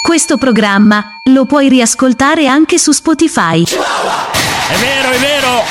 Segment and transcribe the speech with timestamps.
[0.00, 3.62] Questo programma lo puoi riascoltare anche su Spotify.
[3.64, 5.64] È vero, è vero.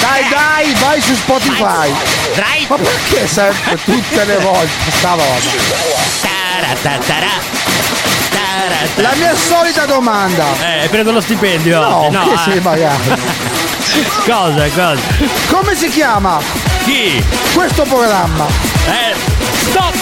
[0.00, 1.92] Dai, dai, vai su Spotify.
[2.34, 2.66] Dai.
[2.68, 5.38] Ma perché sempre tutte le volte sta roba?
[6.20, 7.30] Taratatara.
[8.30, 9.02] Tarata.
[9.02, 10.44] La mia solita domanda.
[10.60, 12.16] Eh, prendo lo stipendio No, oggi.
[12.18, 12.42] che ah.
[12.42, 13.20] sei magari.
[14.24, 15.00] Cosa, cosa?
[15.50, 16.40] Come si chiama
[16.84, 17.22] Chi?
[17.52, 18.46] questo programma?
[18.86, 19.14] Eh,
[19.70, 19.94] stop!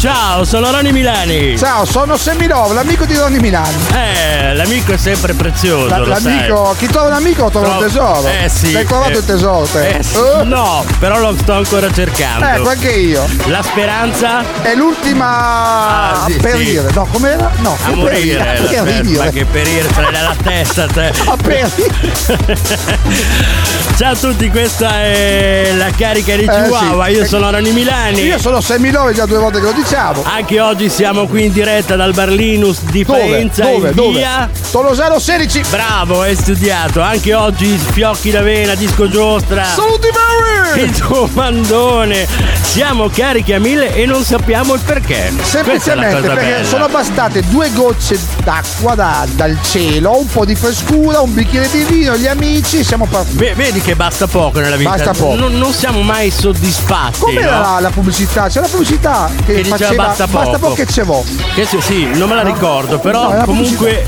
[0.00, 1.58] Ciao, sono Ronny Milani.
[1.58, 3.74] Ciao, sono Seminov, l'amico di Ronny Milani.
[3.92, 6.22] Eh, l'amico è sempre prezioso, La- lo sai.
[6.36, 8.26] l'amico, chi trova un amico trova un Trova- tesoro.
[8.42, 8.74] Eh sì.
[8.74, 9.88] Hai trovato eh, il tesoro te?
[9.98, 10.16] eh, sì.
[10.16, 10.44] Eh?
[10.44, 12.46] No, però lo sto ancora cercando.
[12.46, 13.28] Ecco, anche io.
[13.48, 15.26] La speranza È l'ultima
[16.22, 16.88] Ah, sì, a perire.
[16.88, 16.94] sì.
[16.94, 17.50] No, com'era?
[17.58, 18.38] No, a morire.
[18.38, 19.24] perire, la sper- ridire.
[19.24, 21.12] ma che perire, l'hai nella testa te.
[21.26, 21.70] A perire.
[23.98, 27.08] Ciao a tutti, questa è la carica di Eh, Chihuahua.
[27.08, 28.22] Io sono Ronny Milani.
[28.22, 30.22] Io sono Seminov, già due volte che lo diciamo.
[30.24, 33.18] Anche oggi siamo qui in diretta dal Bar Linus di Dove?
[33.18, 33.92] Faenza Dove?
[33.92, 34.18] Dove?
[34.18, 34.48] via.
[34.70, 35.62] Tolosano 16.
[35.68, 37.00] Bravo, hai studiato.
[37.00, 39.64] Anche oggi fiocchi d'avena, disco giostra.
[39.64, 40.82] Saluti Mary!
[40.84, 42.28] Il comandone.
[42.62, 45.32] Siamo carichi a mille e non sappiamo il perché.
[45.42, 46.64] Semplicemente perché bella.
[46.64, 51.82] sono bastate due gocce d'acqua da- dal cielo, un po' di frescura, un bicchiere di
[51.82, 53.38] vino, gli amici, siamo partiti.
[53.38, 54.90] Ve- Vedi che basta poco nella vita.
[54.90, 55.34] Basta poco.
[55.34, 57.18] Non, non siamo mai soddisfatti.
[57.18, 57.60] Com'era no?
[57.62, 58.46] la, la pubblicità?
[58.48, 60.74] C'è la pubblicità che, Che diceva faceva basta poco.
[60.74, 61.24] che ce vo.
[61.54, 64.04] Che sì, sì, non me la ricordo, però No, comunque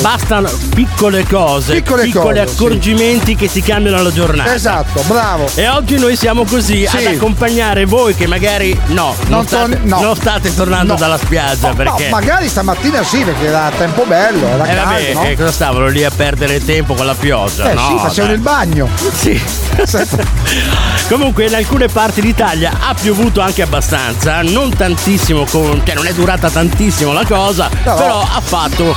[0.00, 2.54] bastano piccole cose, Piccole piccoli cose, sì.
[2.54, 4.54] accorgimenti che ti cambiano la giornata.
[4.54, 5.48] Esatto, bravo.
[5.54, 6.96] E oggi noi siamo così Sì.
[6.96, 10.00] ad accompagnare voi che magari no, non, Non state, torni- no.
[10.00, 10.98] non state tornando No.
[10.98, 15.12] dalla spiaggia No, perché magari stamattina sì, perché era tempo bello, era eh, caldo, vabbè,
[15.14, 15.22] no?
[15.24, 17.70] eh, cosa stavano lì a perdere tempo con la pioggia?
[17.70, 18.88] Eh no, sì, facevano il bagno.
[19.14, 19.40] Sì.
[21.08, 26.12] Comunque in alcune parti d'Italia ha piovuto anche abbastanza, non tantissimo, con- cioè non è
[26.12, 28.94] durata tantissimo la cosa, però ha fatto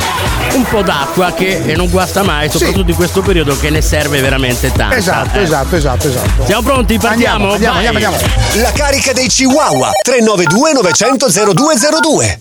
[0.54, 4.72] un po' d'acqua che non guasta mai, soprattutto in questo periodo che ne serve veramente
[4.72, 4.96] tanta.
[4.96, 5.42] Esatto, eh.
[5.42, 6.46] esatto, esatto, esatto.
[6.46, 6.98] Siamo pronti?
[6.98, 7.52] Partiamo?
[7.52, 8.62] Andiamo, andiamo, andiamo, andiamo.
[8.62, 12.40] La carica dei Chihuahua 392 900 0202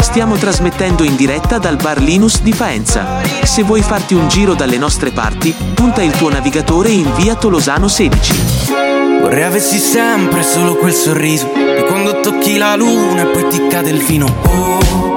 [0.00, 3.20] Stiamo trasmettendo in diretta dal Bar Linus di Faenza.
[3.42, 7.86] Se vuoi farti un giro dalle nostre parti, punta il tuo navigatore in via Tolosano
[7.86, 8.32] 16.
[9.20, 14.02] Vorrei avessi sempre solo quel sorriso quando tocchi la luna e poi ti cade il
[14.02, 14.26] vino.
[14.26, 15.15] Oh,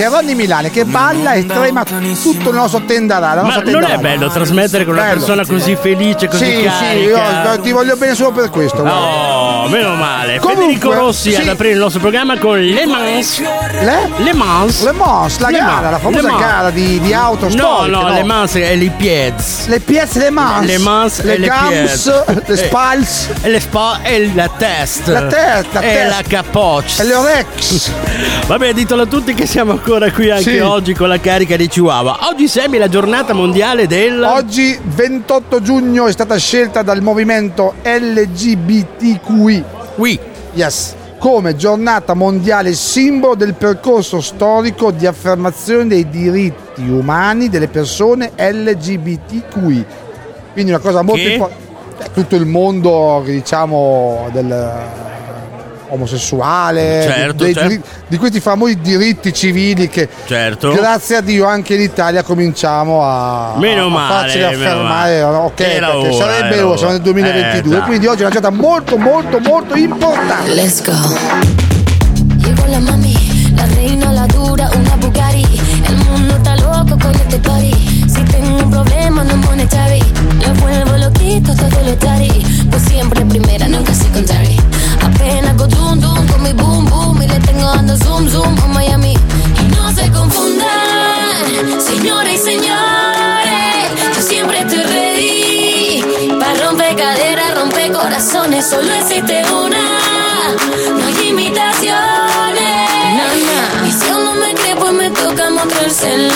[0.00, 3.98] c'è Ronny Milani che balla e trema tutto il nostro tendarà la Ma non è
[3.98, 5.16] bello trasmettere con una Bello.
[5.16, 7.52] persona così felice, così sì, sì, carica?
[7.52, 9.39] io ti voglio bene solo per questo guarda.
[9.62, 10.38] Oh, meno male.
[10.38, 11.40] Comunque, Federico Rossi sì.
[11.40, 13.40] ad aprire il nostro programma con Le Mans.
[13.40, 14.08] Le?
[14.18, 14.82] Le Mans.
[14.84, 17.90] Le Mans, la Le gara, Mans, la famosa Le gara di, di auto No, storiche,
[17.90, 19.66] no, Le Mans è le Piez.
[19.66, 20.64] Le pièce Le Mans.
[20.66, 22.06] Le Mans le e le Gams, Piez.
[22.26, 22.56] le Eh.
[22.56, 25.06] Spals, E le spa e la test.
[25.08, 26.08] La test, la e test.
[26.08, 27.02] la capoccia.
[27.02, 27.90] e le Orex.
[28.46, 30.58] Vabbè, ditelo a tutti che siamo ancora qui anche Sì.
[30.58, 32.28] oggi con la carica di Chihuahua.
[32.28, 34.22] Oggi Semi la giornata mondiale del.
[34.22, 39.59] Oggi 28 giugno è stata scelta dal movimento LGBTQI.
[40.00, 40.18] Qui.
[40.54, 40.94] Yes.
[41.18, 49.84] Come giornata mondiale simbolo del percorso storico di affermazione dei diritti umani delle persone LGBTQI.
[50.54, 52.10] Quindi una cosa molto importante.
[52.14, 54.48] Tutto il mondo, diciamo, del
[55.90, 57.68] omosessuale, Certo, dei certo.
[57.68, 60.72] diritti- di questi famosi diritti civili che Certo.
[60.72, 65.36] grazie a Dio anche in Italia cominciamo a, Meno a male, farceli meno affermare, male.
[65.36, 67.10] ok, Era perché ora, sarebbe era ora, siamo nel ora.
[67.10, 70.54] 2022, Eh, quindi oggi è una giornata molto molto molto importante.
[70.54, 70.92] Let's go.
[72.38, 75.46] Llegó la mami, la reina, la dura, una Bugatti.
[75.86, 78.08] El mundo está loco con este party.
[78.08, 80.02] Si tengo un problema no monetary,
[80.38, 82.66] le vuelvo loquito todo lo daddy.
[82.68, 84.56] Pues siempre primera, nunca secondary.
[98.20, 99.78] Corazones, solo existe una.
[100.98, 101.94] No hay imitaciones.
[103.86, 106.34] Y si aún no me cree, pues me toca mostrárselo.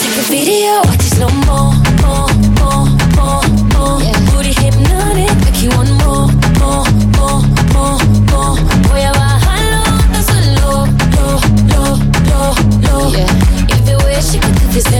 [0.00, 1.72] Take a video, watch it slow mo,
[2.02, 2.26] mo,
[2.58, 2.86] mo,
[3.16, 3.40] mo,
[3.74, 3.98] mo.
[4.32, 6.28] Booty hypnotic, make you want more,
[6.58, 6.84] more,
[7.18, 7.42] more,
[7.74, 7.98] more,
[8.30, 8.58] more.
[8.88, 9.82] Voy a bajarlo
[10.26, 10.86] solo,
[11.16, 11.26] lo,
[11.68, 11.82] lo,
[12.30, 12.96] lo, lo.
[13.68, 14.90] If the way she could do this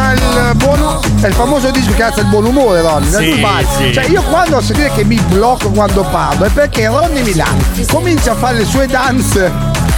[0.00, 3.06] alza il buon è il famoso disco che alza il buon umore, Ronny.
[3.10, 3.44] Sì,
[3.76, 3.92] sì.
[3.92, 7.58] Cioè, io quando a sentire che mi blocco quando parlo è perché Ronny Milano
[7.90, 9.50] comincia a fare le sue danze,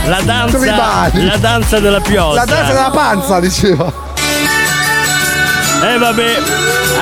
[0.06, 2.34] La danza, la danza della pioggia.
[2.40, 4.03] la danza della panza, dicevo.
[5.82, 6.36] E vabbè,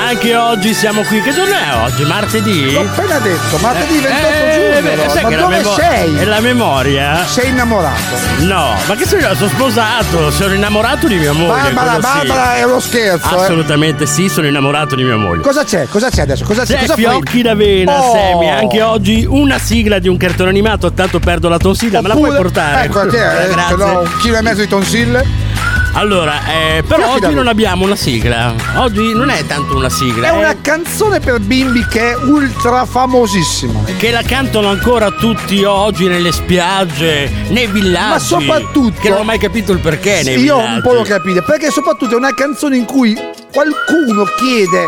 [0.08, 1.22] anche oggi siamo qui.
[1.22, 2.02] Che giorno è oggi?
[2.04, 2.72] Martedì?
[2.72, 4.90] L'ho appena detto, martedì 28 Eh, giugno.
[4.90, 5.10] eh, Ronny.
[5.10, 6.16] sai Ma che dove memo- sei?
[6.16, 7.24] È la memoria?
[7.24, 8.00] Sei innamorato.
[8.38, 11.70] No, ma che sono, sono sposato, sono innamorato di mia moglie.
[11.72, 12.26] Barbara, quello sì.
[12.26, 13.36] Barbara è uno scherzo.
[13.36, 13.42] eh.
[13.42, 15.42] Assolutamente sì, sono innamorato di mia moglie.
[15.42, 15.86] Cosa c'è?
[15.88, 16.44] Cosa c'è adesso?
[16.44, 16.74] Cosa c'è?
[16.74, 18.12] C'è Cosa fiocchi d'avena, Oh.
[18.12, 18.50] Semi.
[18.50, 22.00] Anche oggi una sigla di un cartone animato, tanto perdo la tonsilla.
[22.00, 22.84] Me la puoi Oppure- portare?
[22.86, 23.76] Ecco, ti- eh, ce Grazie.
[23.76, 25.50] l'ho un chilo e mezzo di tonsille.
[25.94, 28.54] Allora, eh, però oggi non abbiamo una sigla.
[28.76, 30.28] Oggi non è tanto una sigla.
[30.28, 33.80] È una canzone per bimbi che è ultra famosissima.
[33.98, 38.08] che la cantano ancora tutti oggi nelle spiagge, nei villaggi.
[38.08, 40.74] Ma soprattutto- Che non ho mai capito il perché nei Io villaggi.
[40.76, 43.14] un po' lo capite, perché soprattutto è una canzone in cui
[43.52, 44.86] qualcuno chiede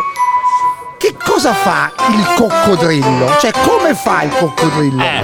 [0.98, 3.36] che cosa fa il coccodrillo?
[3.40, 5.02] Cioè, come fa il coccodrillo?
[5.02, 5.22] Eh,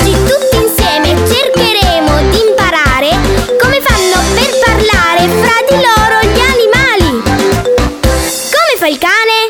[0.00, 1.67] Oggi tutti insieme cercheremo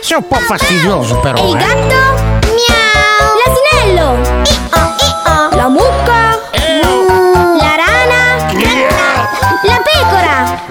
[0.08, 1.36] Sei un po' fastidioso però.
[1.36, 1.58] E il eh.
[1.58, 2.00] gatto?
[2.56, 3.36] Miau.
[3.44, 4.08] L'asinello?
[4.42, 5.54] I-o, i-o.
[5.54, 6.40] La mucca?
[6.52, 7.56] Eo.
[7.58, 8.50] La rana?
[8.54, 8.88] Miau.
[9.64, 10.62] La pecora?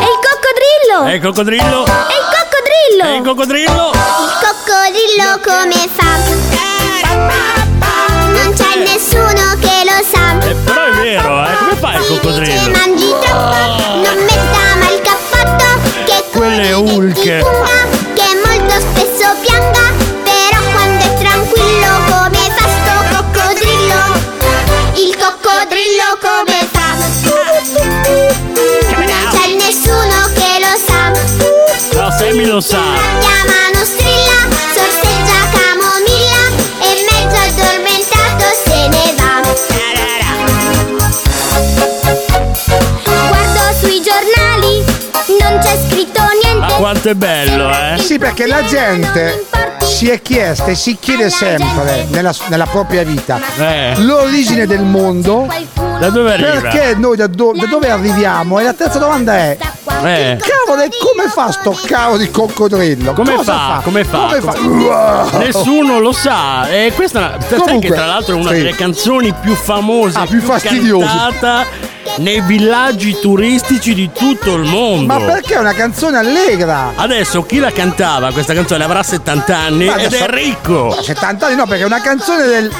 [0.00, 1.06] E il coccodrillo?
[1.06, 1.84] E il coccodrillo?
[1.86, 3.04] E il coccodrillo?
[3.04, 3.92] E il coccodrillo?
[3.94, 6.10] Il coccodrillo come fa?
[8.32, 8.82] Non c'è eh.
[8.82, 10.44] nessuno che lo sa.
[10.44, 11.56] Eh, però è vero, eh.
[11.56, 12.70] Come fai il coccodrillo?
[12.70, 13.65] mangi troppo.
[32.56, 32.78] Lo sa.
[33.20, 36.44] Chiamano strilla, sorseggia camomilla
[36.80, 39.34] e mezzo addormentato se ne va.
[43.04, 44.82] Guardo sui giornali,
[45.40, 46.58] non c'è scritto niente.
[46.58, 47.98] Ma quanto è bello, eh?
[47.98, 49.44] Sì, perché la gente
[49.82, 53.94] si è chiesta e si chiede sempre nella, nella propria vita Eh.
[53.98, 55.46] l'origine del mondo.
[55.74, 56.60] Da dove arriva?
[56.60, 58.58] Perché noi da, do- da dove arriviamo?
[58.58, 59.56] E la terza domanda è:
[60.04, 60.38] Eh.
[60.38, 63.12] cavolo, e come fa sto cavolo di coccodrillo?
[63.12, 63.80] Come Cosa fa?
[63.82, 64.18] Come fa?
[64.18, 64.52] Come fa?
[64.60, 65.38] Wow.
[65.38, 66.68] Nessuno lo sa.
[66.68, 68.56] E questa è una- sai Comunque, che tra l'altro è una sì.
[68.56, 71.06] delle canzoni più famose, Ah, più fastidiose.
[71.06, 71.64] cantata
[72.18, 75.06] nei villaggi turistici di tutto il mondo.
[75.06, 76.92] Ma perché è una canzone allegra?
[76.94, 80.94] Adesso chi la cantava questa canzone avrà 70 anni Ma ed adesso- è ricco.
[80.94, 82.70] No, 70 anni no, perché è una canzone del,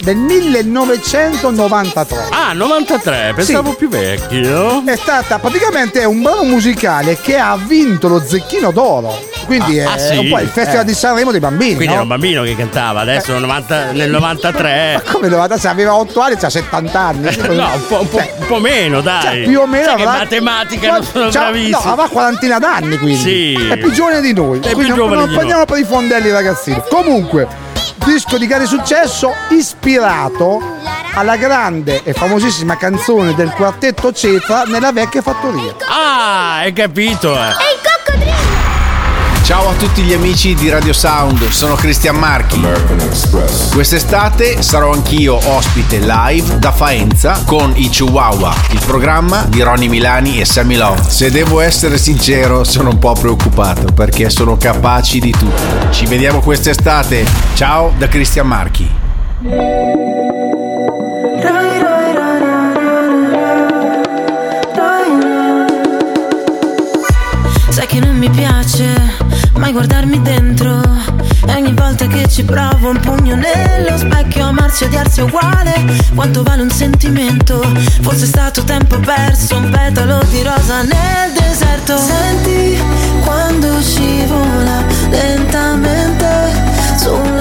[0.00, 2.26] del 1993.
[2.30, 4.82] Ah, 93, pensavo più vecchio.
[4.84, 9.33] È stata praticamente un brano musicale che ha vinto lo Zecchino d'Oro.
[9.44, 10.16] Quindi Ah, è ah, sì?
[10.16, 10.84] un po' il festival Eh.
[10.86, 11.74] di Sanremo dei bambini.
[11.74, 11.92] Quindi no?
[11.92, 15.02] era un bambino che cantava, adesso 90 nel 93.
[15.10, 17.36] Come 96 aveva 8 anni, c'ha 70 anni.
[17.54, 19.22] No, un po', un po', un po' meno, dai.
[19.22, 21.80] Cioè, più o meno Sai che avrà matematica non sono C'ha- bravissimo.
[21.84, 23.16] No, avrà quarantina d'anni quindi.
[23.20, 23.68] Sì.
[23.70, 24.58] È più giovane di noi.
[24.58, 26.82] È più quindi non- non di prendiamo per i fondelli ragazzini.
[26.88, 27.46] Comunque,
[28.04, 30.60] disco di grande successo ispirato
[31.14, 35.74] alla grande e famosissima canzone del quartetto Cetra nella vecchia fattoria.
[35.88, 37.52] Ah, hai capito, eh.
[39.44, 42.62] Ciao a tutti gli amici di Radio Sound, sono Cristian Marchi.
[43.74, 50.40] Quest'estate sarò anch'io ospite live da Faenza con i Chihuahua, il programma di Ronny Milani
[50.40, 51.02] e Sammy Love.
[51.08, 55.90] Se devo essere sincero, sono un po' preoccupato perché sono capaci di tutto.
[55.90, 57.26] Ci vediamo quest'estate.
[57.52, 58.90] Ciao da Cristian Marchi.
[67.68, 68.93] Sai che non mi piace
[69.64, 70.82] mai guardarmi dentro.
[71.46, 75.72] E ogni volta che ci provo un pugno nello specchio Amarsi e odiarsi è uguale.
[76.14, 77.60] Quanto vale un sentimento?
[78.02, 81.96] Forse è stato tempo perso Un petalo di rosa nel deserto.
[81.96, 82.78] Senti
[83.24, 86.52] quando scivola lentamente
[86.98, 87.33] Sulla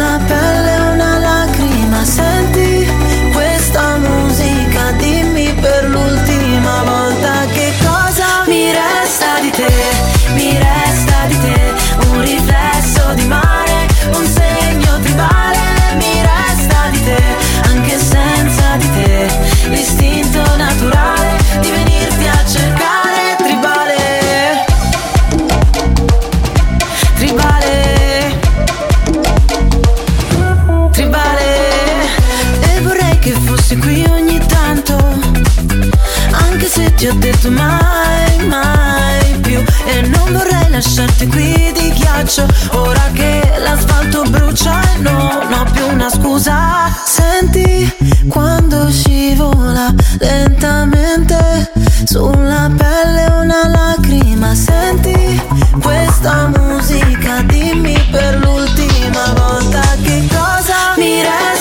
[37.03, 42.45] ti ho detto mai, mai più E non vorrei lasciarti qui di ghiaccio.
[42.72, 46.89] Ora che l'asfalto brucia e non ho più una scusa.
[47.03, 47.93] Senti
[48.29, 51.74] quando scivola lentamente
[52.05, 54.55] Sulla pelle una lacrima.
[54.55, 55.41] Senti
[55.81, 61.52] questa musica Dimmi per l'ultima volta che cosa mi resta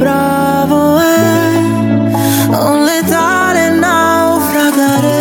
[0.00, 1.56] provo è
[2.48, 5.18] un letale naufragare.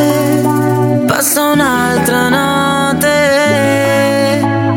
[1.05, 3.09] Passa un'altra notte,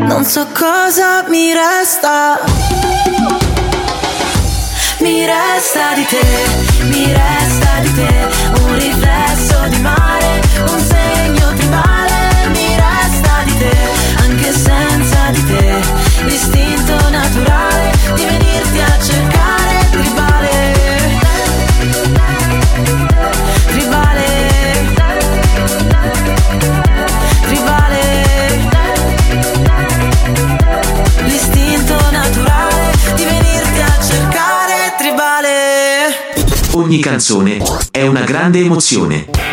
[0.09, 2.41] non so cosa mi resta.
[4.99, 6.27] Mi resta di te,
[6.87, 8.29] mi resta di te,
[8.61, 9.62] un riflesso
[37.03, 37.59] canzone
[37.91, 39.52] è una grande emozione.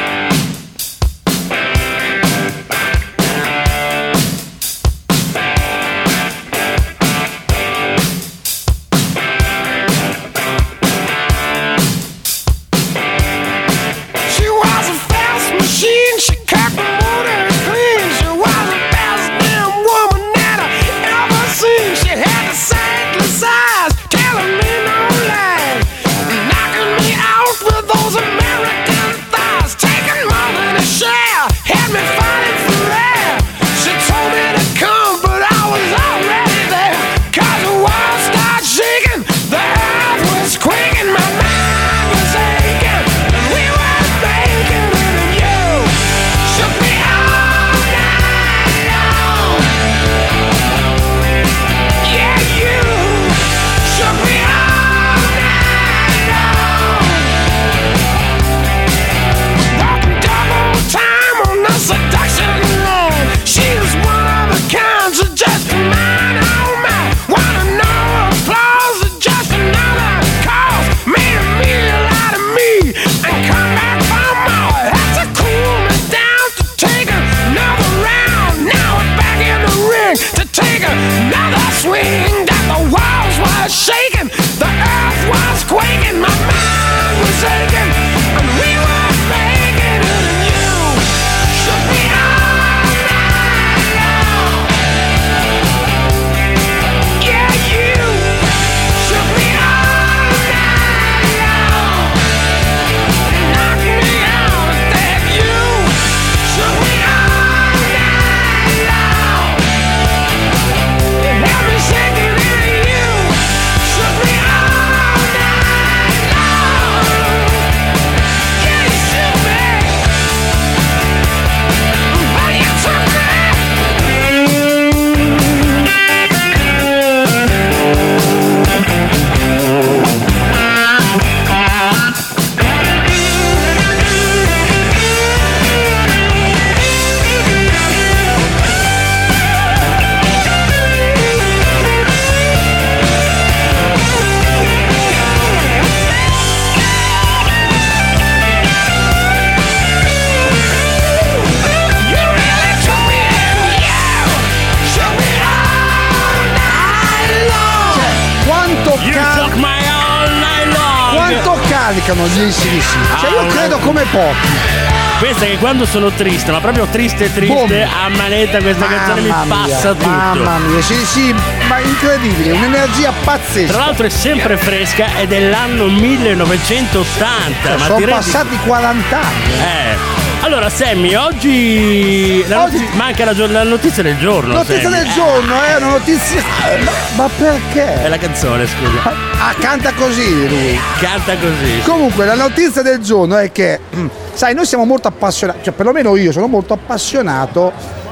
[165.80, 167.72] Quando sono triste, ma proprio triste triste, Boom.
[167.72, 170.10] a manetta questa canzone mi Mamma mia, passa tutto.
[170.10, 171.34] Mamma mia, sì, sì,
[171.70, 173.72] ma incredibile, un'energia pazzesca.
[173.72, 177.78] Tra l'altro è sempre fresca ed è l'anno 1980.
[177.78, 179.54] ma sono passati 40 anni.
[179.54, 180.19] Eh.
[180.42, 182.44] Allora, Sammy, oggi.
[182.48, 184.54] La Oggi- notizia- manca la, gior- la notizia del giorno.
[184.54, 185.04] Notizia Sammy.
[185.04, 186.42] del giorno, è una notizia.
[186.84, 188.04] Ma, ma perché?
[188.04, 189.12] È la canzone, scusa.
[189.38, 190.80] Ah, canta così lui.
[191.00, 191.82] Canta così.
[191.86, 196.16] Comunque, la notizia del giorno è che, mm, sai, noi siamo molto appassionati, cioè perlomeno
[196.16, 197.72] io sono molto appassionato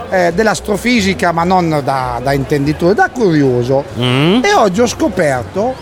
[0.09, 3.83] eh, dell'astrofisica, ma non da, da intenditore, da curioso.
[3.99, 4.43] Mm?
[4.43, 5.73] E oggi ho scoperto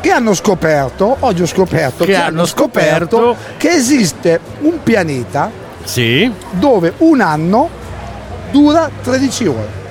[0.00, 6.30] che hanno scoperto, oggi ho scoperto Che hanno scoperto- che esiste un pianeta Sì.
[6.50, 7.68] dove un anno
[8.50, 9.84] dura 13 ore.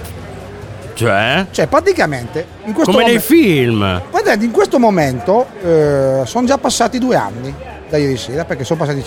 [0.94, 1.46] Cioè?
[1.52, 4.02] Cioè, praticamente in questo Come nei momento, film.
[4.12, 7.54] guardate, in questo momento eh, sono già passati due anni
[7.90, 9.04] da ieri sera, perché sono passati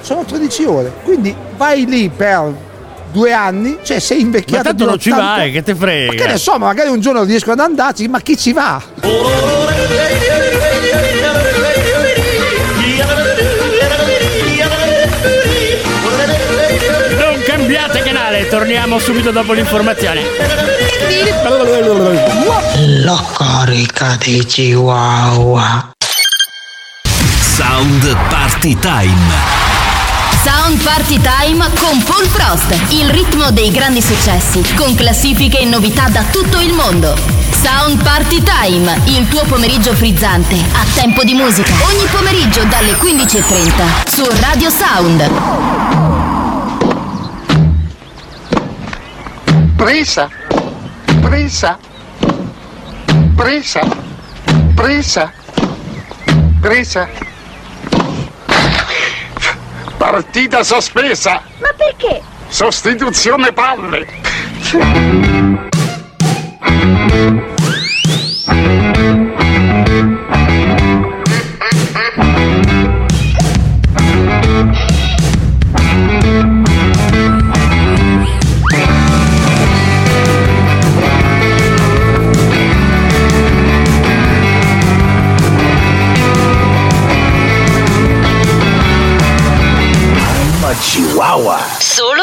[0.00, 0.92] sono 13 ore.
[1.04, 2.68] Quindi vai lì per
[3.10, 6.12] due anni, cioè sei Ma invecchiato tanto di non ci 80 vai, che te frega.
[6.12, 8.82] Ma che ne so, ma magari un giorno riesco ad andarci, ma chi ci va?
[17.18, 20.22] Non cambiate canale, torniamo subito dopo l'informazione.
[23.02, 25.90] La carica dei chihuahua.
[27.80, 29.32] Sound Party Time.
[30.44, 36.10] Sound Party Time con Paul Frost, il ritmo dei grandi successi, con classifiche e novità
[36.10, 37.16] da tutto il mondo.
[37.48, 41.72] Sound Party Time, il tuo pomeriggio frizzante, a tempo di musica.
[41.90, 45.30] Ogni pomeriggio dalle 15.30 su Radio Sound.
[49.76, 50.28] Presa,
[51.22, 51.78] presa,
[53.34, 53.88] presa,
[54.74, 55.32] presa,
[56.60, 57.29] presa.
[60.00, 61.42] Partita sospesa.
[61.58, 62.22] Ma perché?
[62.48, 64.06] Sostituzione palle.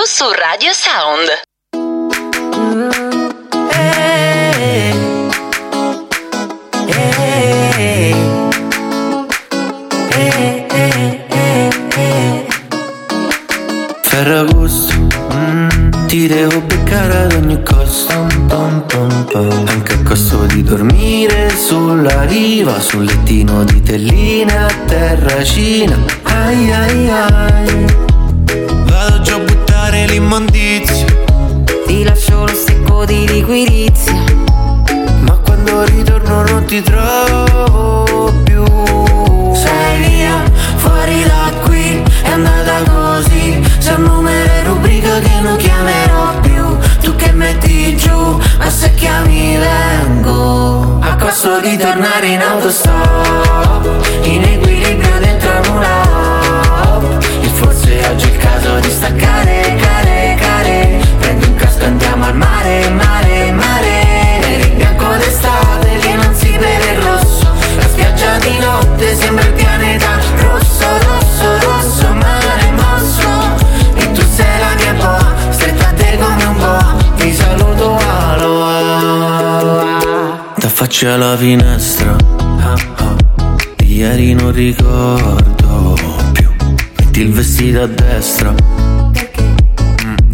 [0.08, 1.28] su Radio Sound.
[14.02, 14.94] Ferragosto,
[15.34, 19.68] mm, ti devo beccare ad ogni costo pom, pom, pom.
[19.68, 27.10] Anche a costo di dormire sulla riva Sul lettino di telline a terracina Ai ai
[27.10, 27.86] ai
[28.86, 29.38] Vado già
[30.08, 31.06] a buttare l'immondizia
[31.86, 34.24] Ti lascio lo secco di liquirizia.
[35.22, 38.64] Ma quando ritorno non ti trovo più.
[39.54, 40.44] Sei via,
[40.76, 43.62] fuori da qui, è andata così.
[43.80, 46.78] C'è un numero e rubrica che non chiamerò più.
[47.02, 51.00] Tu che metti giù, ma se chiami vengo.
[51.02, 53.88] A costo di tornare in autostop
[54.24, 56.08] In equilibrio dentro una
[57.58, 59.76] forse oggi è il caso di staccare,
[62.38, 64.40] mare, mare, mare.
[64.40, 67.52] Nero in bianco d'estate che non si vede il rosso.
[67.76, 73.30] La spiaggia di notte sembra il pianeta rosso, rosso, rosso Mare mosso.
[73.96, 76.96] E tu sei la mia boa Stretta a te come un boa.
[77.18, 79.26] Ti saluto, aloha
[80.60, 82.16] T'affacci alla finestra.
[82.60, 83.16] Ah, ah.
[83.84, 85.96] Ieri non ricordo
[86.34, 86.50] più.
[86.98, 88.54] Metti il vestito a destra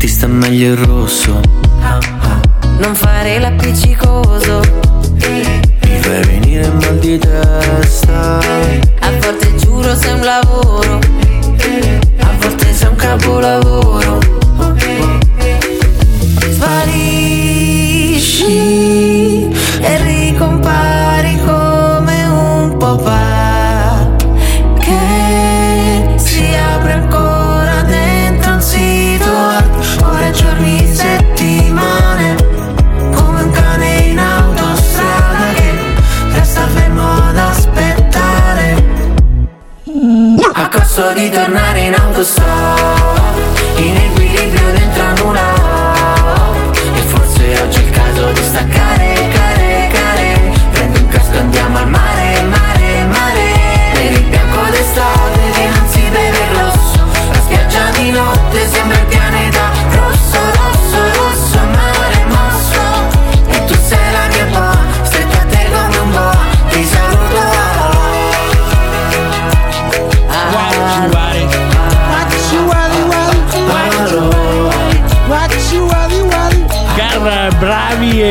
[0.04, 1.40] Ti sta meglio il rosso.
[2.78, 4.60] Non fare l'appiccicoso.
[5.86, 8.38] Mi fai venire mal di testa.
[9.00, 11.00] A volte giuro sei un lavoro.
[12.20, 14.20] A volte sei un capolavoro.
[16.52, 17.38] Sparisci
[19.80, 20.83] e ricompari
[40.94, 43.18] A costo di tornare in autostop
[43.78, 46.76] In equilibrio dentro una hop.
[46.76, 49.13] E forse oggi è il caso di staccare,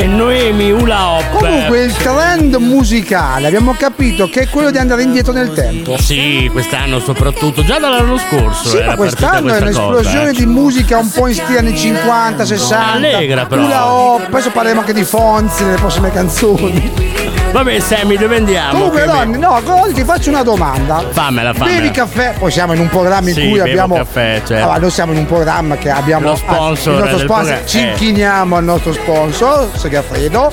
[0.03, 1.39] e Noemi Ula Hop.
[1.39, 5.97] Comunque il trend musicale abbiamo capito che è quello di andare indietro nel tempo.
[5.97, 8.69] Sì, quest'anno soprattutto, già dall'anno scorso.
[8.69, 10.33] Sì, ma quest'anno è un'esplosione cosa, eh.
[10.33, 12.93] di musica un po' in stile anni 50, 60.
[12.93, 14.15] Allegra, però.
[14.17, 17.22] Hop, adesso parleremo anche di Fonzi nelle prossime canzoni.
[17.53, 18.71] Vabbè, Sammy, dove andiamo?
[18.73, 21.05] Comunque, Ronny, no, oggi ti faccio una domanda.
[21.11, 21.77] Fammela, fammela.
[21.81, 23.95] Bevi caffè, poi siamo in un programma in Sì, cui bevo abbiamo.
[23.97, 24.55] caffè, certo.
[24.65, 27.45] Allora, noi siamo in un programma che abbiamo Lo sponsor ah, il nostro del sponsor.
[27.45, 27.83] programma, Ci eh.
[27.91, 30.53] inchiniamo al nostro sponsor, Segafredo.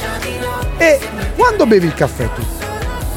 [0.77, 0.99] E
[1.38, 2.45] quando bevi il caffè tu?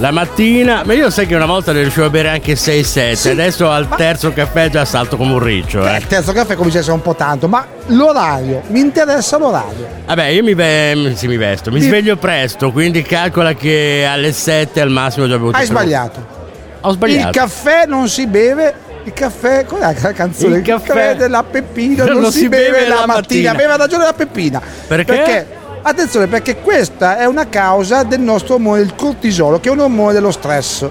[0.02, 3.70] La mattina, ma io sai che una volta ne riuscivo a bere anche 6-7, adesso
[3.70, 5.86] al terzo caffè già salto come un riccio.
[5.86, 5.96] Eh, Eh.
[5.98, 9.86] il terzo caffè comincia a essere un po' tanto, ma l'orario, mi interessa l'orario.
[10.06, 11.86] Vabbè, io mi, ve- sì, mi vesto, mi Sì.
[11.86, 15.56] sveglio presto, quindi calcola che alle 7 al massimo già bevuto.
[15.56, 16.26] Hai sbagliato.
[16.80, 17.28] Ho sbagliato.
[17.28, 18.74] Il caffè non si beve.
[19.04, 20.56] Il caffè, qual è la canzone?
[20.56, 23.52] Il caffè della Peppina non, si, beve, la mattina.
[23.52, 24.60] Aveva ragione la Peppina.
[24.88, 25.60] Perché?
[25.84, 30.12] Attenzione, perché questa è una causa del nostro ormone, il cortisolo, che è un ormone
[30.12, 30.88] dello stress.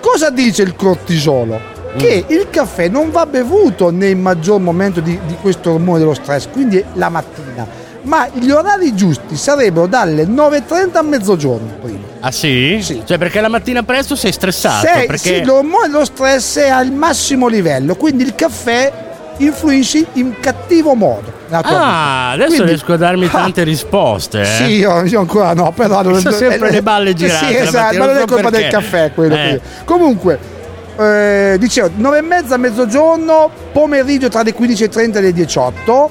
[0.00, 1.74] Cosa dice il cortisolo?
[1.96, 2.32] Che Mm.
[2.32, 6.82] il caffè non va bevuto nel maggior momento di, di questo ormone dello stress, quindi
[6.92, 7.66] la mattina,
[8.02, 12.04] ma gli orari giusti sarebbero dalle 9.30 a mezzogiorno prima.
[12.20, 12.80] Ah sì?
[13.04, 14.86] Cioè perché la mattina presto sei stressato?
[14.86, 15.36] Sei- perché...
[15.38, 18.92] sì, l'ormone dello stress è al massimo livello, quindi il caffè
[19.38, 21.32] influisce in cattivo modo.
[21.50, 22.28] Ah, vita.
[22.32, 24.40] adesso Quindi- riesco a darmi Ah, tante risposte.
[24.40, 24.44] eh.
[24.44, 28.04] Sì, io, io ancora no, però non Sono sempre le balle girate Sì, esatto, ma
[28.04, 28.76] non non è so colpa del perché.
[28.76, 29.34] caffè quello.
[29.34, 29.60] Eh.
[29.84, 30.38] Comunque,
[30.98, 36.10] eh, dicevo, 9 e mezza, mezzogiorno, pomeriggio tra le 15.30 e le 18.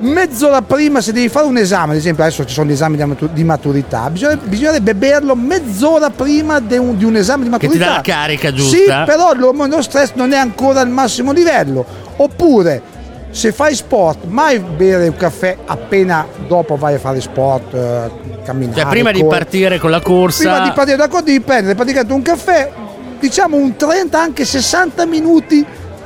[0.00, 3.02] Mezz'ora prima, se devi fare un esame, ad esempio adesso ci sono gli esami di
[3.04, 7.66] matu- di maturità, bisognerebbe berlo mezz'ora prima de un- di un esame di Che ti
[7.66, 7.84] maturità.
[7.90, 9.02] dà la carica Sì, giusta.
[9.02, 11.84] però l'ormone dello stress non è ancora al massimo livello.
[12.20, 12.82] Oppure,
[13.30, 18.10] se fai sport, mai bere un caffè appena dopo vai a fare sport, eh,
[18.42, 18.80] camminare.
[18.80, 19.38] Cioè prima di correre.
[19.38, 20.42] partire con la corsa...
[20.42, 22.70] Prima di partire da qua devi prendere praticamente un caffè,
[23.20, 25.64] diciamo un 30, anche 60 minuti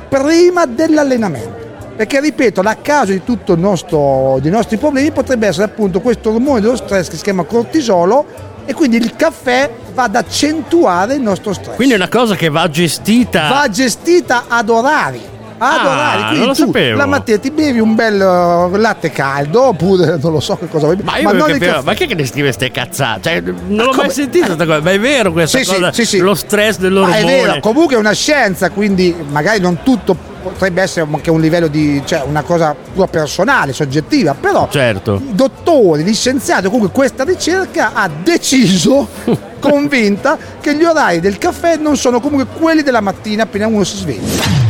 [0.09, 1.61] prima dell'allenamento.
[1.95, 6.75] Perché ripeto, la causa di tutti i nostri problemi potrebbe essere appunto questo ormone dello
[6.75, 8.25] stress che si chiama cortisolo
[8.65, 11.75] e quindi il caffè va ad accentuare il nostro stress.
[11.75, 13.47] Quindi è una cosa che va gestita...
[13.47, 15.32] Va gestita ad orari.
[15.63, 16.17] Ah, orari.
[16.21, 16.97] Quindi non lo tu sapevo.
[16.97, 20.85] la mattina ti bevi un bel eh, latte caldo oppure non lo so che cosa
[20.87, 21.81] vuoi Ma io non non caffè.
[21.83, 23.21] ma chi è che ne scrive ste cazzate?
[23.21, 25.91] Cioè, non l'ho come- mai sentito questa cosa, ma è vero questa Sì, sì, cosa?
[25.91, 26.17] sì, sì.
[26.19, 27.17] Lo stress Ma dell'ormone.
[27.19, 31.67] è vero, comunque è una scienza, quindi magari non tutto potrebbe essere anche un livello
[31.67, 35.21] di, cioè una cosa tua personale, soggettiva, però Certo.
[35.25, 39.07] i dottori, gli scienziati, comunque questa ricerca ha deciso,
[39.59, 43.95] convinta, che gli orari del caffè non sono comunque quelli della mattina appena uno si
[43.95, 44.62] sveglia.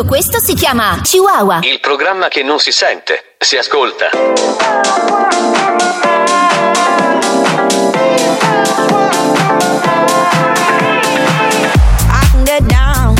[0.00, 1.58] Tutto questo si chiama Chihuahua.
[1.60, 4.06] Il programma che non si sente, si ascolta.
[4.06, 4.16] I
[12.32, 13.14] can get down,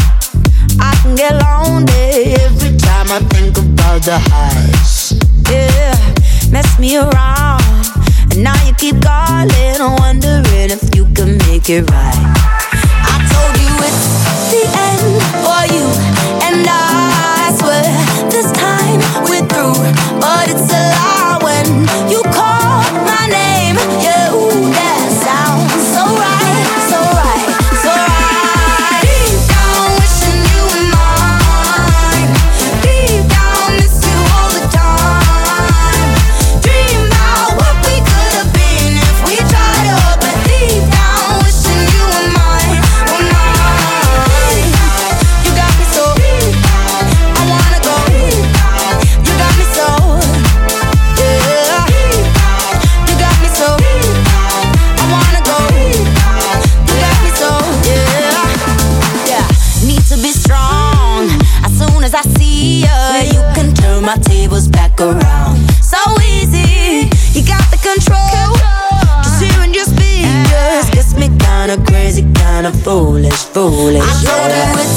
[0.79, 5.15] I can get lonely every time I think about the highs.
[5.51, 5.95] Yeah,
[6.51, 7.61] mess me around,
[8.31, 12.17] and now you keep calling, wondering if you can make it right.
[13.05, 14.09] I told you it's
[14.49, 15.21] the end
[16.61, 17.83] and I swear
[18.31, 19.77] this time we're through.
[20.21, 21.30] But it's a lie
[65.01, 65.57] around.
[65.83, 67.09] So easy.
[67.33, 68.53] You got the control.
[69.25, 74.03] Just hearing your speakers gets me kinda crazy, kinda foolish, foolish.
[74.03, 74.90] I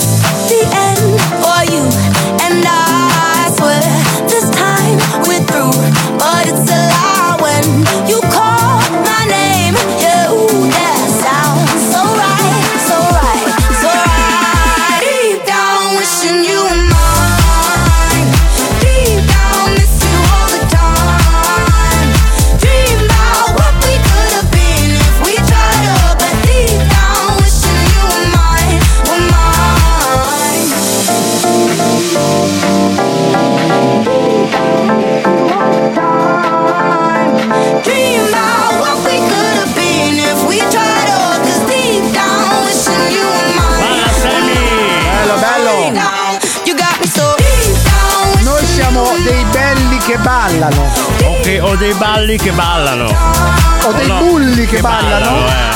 [51.63, 53.06] o dei balli che ballano.
[53.86, 55.45] O dei no, bulli che, ballano.
[55.47, 55.71] eh.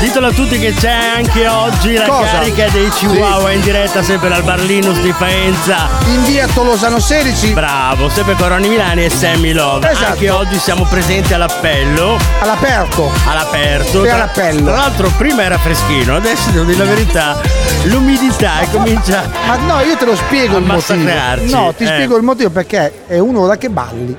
[0.00, 2.24] Ditelo a tutti che c'è anche oggi la Cosa?
[2.32, 5.88] carica dei Chihuahua in diretta sempre dal Bar Linus di Faenza.
[6.06, 7.52] In via Tolosano 16.
[7.52, 9.88] Bravo, sempre con Ronny Milani e Sammy Love.
[9.88, 10.10] Esatto.
[10.10, 12.18] Anche oggi siamo presenti all'appello.
[12.40, 13.08] All'aperto.
[13.28, 14.02] All'aperto.
[14.02, 14.64] E Tra- all'appello.
[14.64, 17.40] Tra l'altro prima era freschino, adesso devo dire la verità,
[17.84, 21.00] l'umidità comincia Ma no, io te lo spiego il motivo.
[21.56, 21.86] No, ti Eh.
[21.86, 24.16] spiego il motivo perché è un'ora che balli.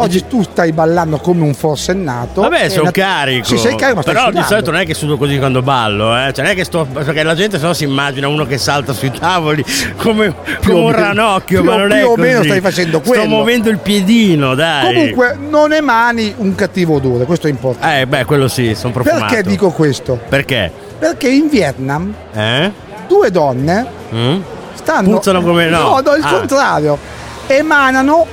[0.00, 2.40] Oggi tu stai ballando come un forsennato.
[2.42, 3.44] Vabbè, sono nat- carico.
[3.46, 6.32] Sì, sei carico, ma Però di solito non è che sudo così quando ballo, eh.
[6.32, 6.86] Cioè, non è che sto.
[6.92, 9.64] Perché la gente sennò si immagina uno che salta sui tavoli
[9.96, 10.32] come,
[10.64, 12.20] come un ranocchio, Più ma non è più o così.
[12.20, 13.22] meno stai facendo quello.
[13.22, 14.94] Sto muovendo il piedino, dai.
[14.94, 18.00] Comunque non emani un cattivo odore, questo è importante.
[18.00, 19.24] Eh, beh, quello sì, sono profumato.
[19.26, 20.18] Perché dico questo?
[20.28, 20.70] Perché?
[20.96, 22.70] Perché in Vietnam Eh?
[23.08, 24.40] due donne Mm?
[24.74, 25.78] stanno Puzzano come no.
[25.78, 26.28] No, no, il Ah.
[26.30, 26.98] contrario.
[27.46, 28.26] Emanano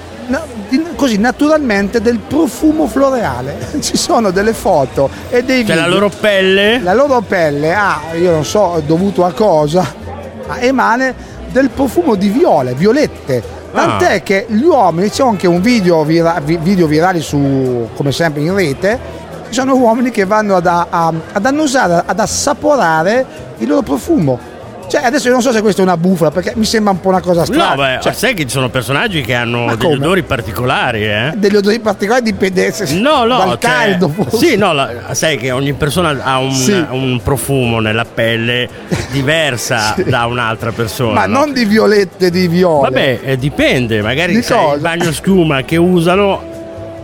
[0.95, 3.57] così naturalmente del profumo floreale.
[3.79, 5.81] Ci sono delle foto e dei Cioè video.
[5.81, 6.79] la loro pelle.
[6.81, 9.85] La loro pelle ha, io non so dovuto a cosa,
[10.47, 11.13] ma emane
[11.51, 13.53] del profumo di viole, violette.
[13.73, 14.19] Tant'è Ah.
[14.19, 18.53] che gli uomini, c'è anche un video, vira- vi- video virali su, come sempre in
[18.55, 18.97] rete,
[19.49, 23.25] ci sono uomini che vanno ad, a- ad annusare, ad assaporare
[23.57, 24.39] il loro profumo.
[24.87, 27.09] Cioè, adesso io non so se questa è una bufala, perché mi sembra un po'
[27.09, 27.69] una cosa strana.
[27.69, 31.33] No, beh, Cioè, sai che ci sono personaggi che hanno degli odori particolari, eh?
[31.35, 34.09] degli odori particolari dipende se- No, no, dal cioè, caldo.
[34.09, 34.37] forse.
[34.37, 36.71] Sì, no, la- sai che ogni persona ha un, Sì.
[36.89, 38.69] un profumo nella pelle
[39.11, 41.13] diversa da un'altra persona.
[41.13, 41.39] Ma no?
[41.39, 42.89] non di violette, di viole.
[42.89, 46.53] Vabbè, eh, dipende, magari Di sai, il bagno schiuma che usano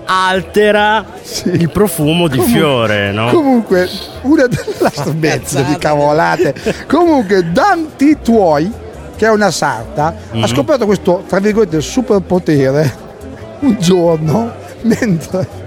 [0.05, 1.05] altera
[1.45, 3.29] il profumo di Comunque- fiore, no?
[3.31, 3.89] Comunque,
[4.23, 6.53] una della mezzo di cavolate.
[6.87, 8.71] Comunque, Danti Tuoi,
[9.15, 10.43] che è una sarta, Mhm.
[10.43, 12.93] ha scoperto questo, tra virgolette, superpotere
[13.59, 15.59] un giorno mentre.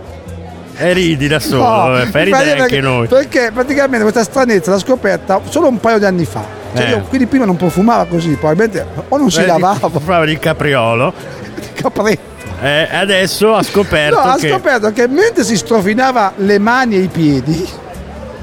[0.77, 3.07] E ridi da solo, No, eh, fai ridere anche perché- noi.
[3.07, 6.42] Perché praticamente questa stranezza l'ha scoperta solo un paio di anni fa.
[6.75, 6.90] Cioè Eh.
[6.90, 9.88] io- quindi prima non profumava così, probabilmente o non si lavava.
[9.88, 11.12] Profumava di capriolo.
[11.75, 12.33] Capretto.
[12.61, 17.01] Eh, adesso ha scoperto No, ha che scoperto che mentre si strofinava le mani e
[17.01, 17.67] i piedi,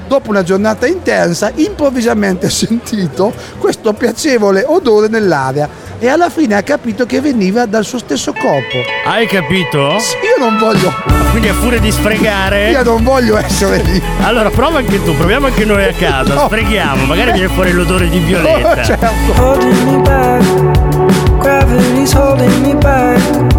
[0.08, 6.62] dopo una giornata intensa, improvvisamente ha sentito questo piacevole odore nell'aria e alla fine ha
[6.64, 8.78] capito che veniva dal suo stesso corpo.
[9.06, 9.78] Hai capito?
[9.80, 10.92] Io non voglio,
[11.32, 12.72] Quindi a furia di sfregare.
[12.72, 14.02] io non voglio essere lì.
[14.22, 16.46] Allora prova anche tu, proviamo anche noi a casa, No.
[16.48, 18.70] sfreghiamo, magari viene fuori l'odore di violetta.
[18.82, 19.42] Oh, certo.
[19.42, 21.40] holding me back.
[21.40, 23.51] Gravity's holding me back.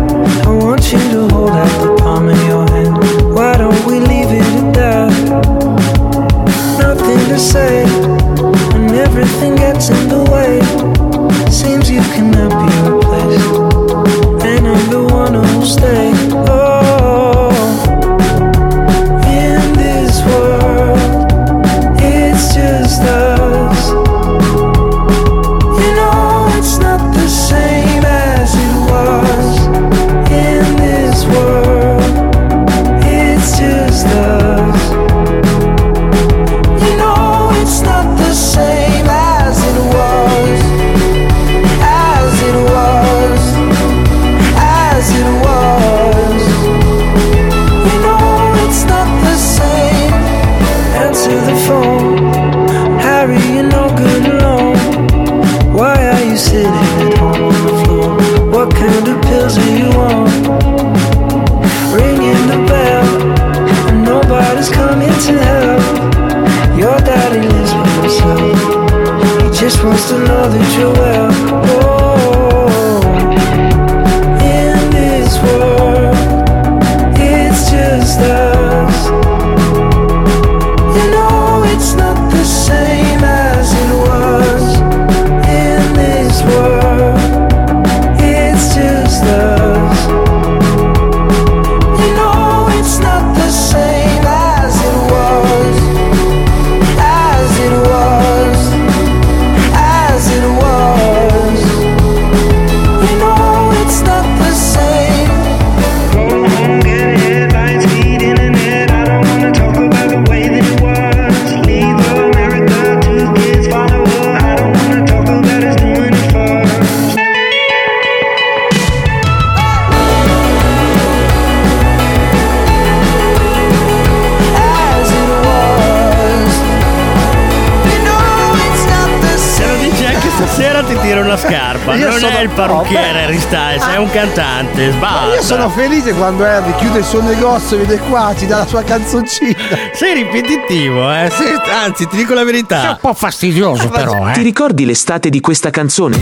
[136.02, 139.54] Felice quando Harry chiude il suo negozio, vede qua, ci dà la sua canzoncina.
[139.92, 141.30] Sei ripetitivo, eh?
[141.30, 142.82] Sei- anzi, ti dico la verità.
[142.82, 146.18] È un po' fastidioso, però, Ti ricordi l'estate di questa canzone?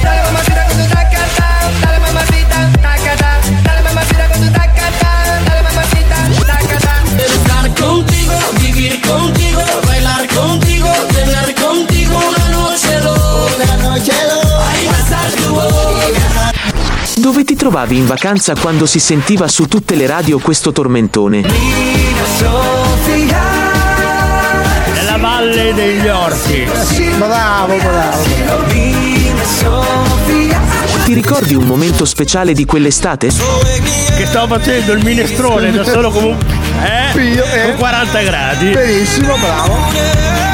[9.07, 14.40] Contigo, bailar contigo, tener contigo una noche loca, noche loca.
[17.31, 21.43] Dove ti trovavi in vacanza quando si sentiva su tutte le radio questo tormentone?
[24.93, 26.67] Nella valle degli orsi.
[27.19, 28.19] Bravo, bravo.
[31.05, 33.29] Ti ricordi un momento speciale di quell'estate?
[33.29, 36.37] Che stavo facendo il minestrone da solo come un.
[36.83, 37.13] Eh?
[37.67, 38.71] Con 40 gradi.
[38.71, 40.50] Benissimo, bravo.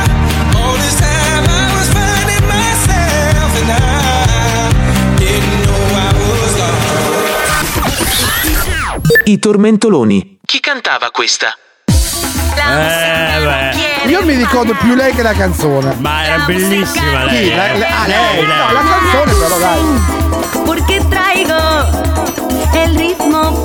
[9.29, 10.39] I tormentoloni.
[10.45, 11.49] Chi cantava questa?
[11.87, 14.09] Eh, beh.
[14.09, 15.97] Io mi ricordo più lei che la canzone.
[15.99, 17.49] Ma era bellissima lei.
[17.49, 17.79] Sì, la- eh.
[17.79, 18.73] la- ah, lei, lei, no, lei.
[18.73, 19.81] la canzone però dai.
[20.65, 21.57] Porque traigo
[22.75, 23.61] el ritmo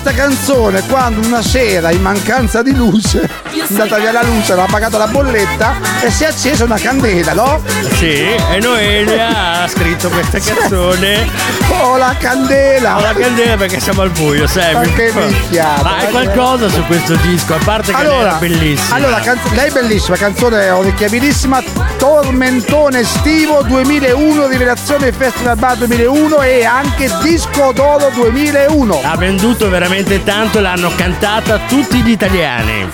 [0.00, 3.28] questa canzone quando una sera, in mancanza di luce,
[3.68, 7.62] andata via la luce, aveva pagato la bolletta e si è accesa una candela, no?
[7.96, 11.26] Sì, e Noelia ha scritto questa canzone.
[11.68, 12.96] Oh la candela!
[12.96, 14.74] Ho la candela perché siamo al buio, sai.
[14.74, 18.36] Ma che minchiata, Ma che- qualcosa su questo disco, a parte che lei Allora, era
[18.38, 18.96] bellissima.
[18.96, 21.62] allora canz- lei è bellissima, canzone orecchiabilissima,
[21.98, 29.00] Tormentone estivo 2001, Rivelazione Festival Bar 2001 e anche Disco d'Oro 2001.
[29.02, 32.88] Ha venduto veramente tanto, l'hanno cantata tutti gli italiani.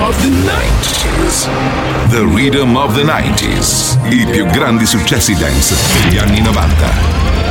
[0.00, 1.48] Of the 90s.
[2.10, 3.98] The Rhythm of the 90s.
[4.10, 6.88] I più grandi successi dance degli anni 90.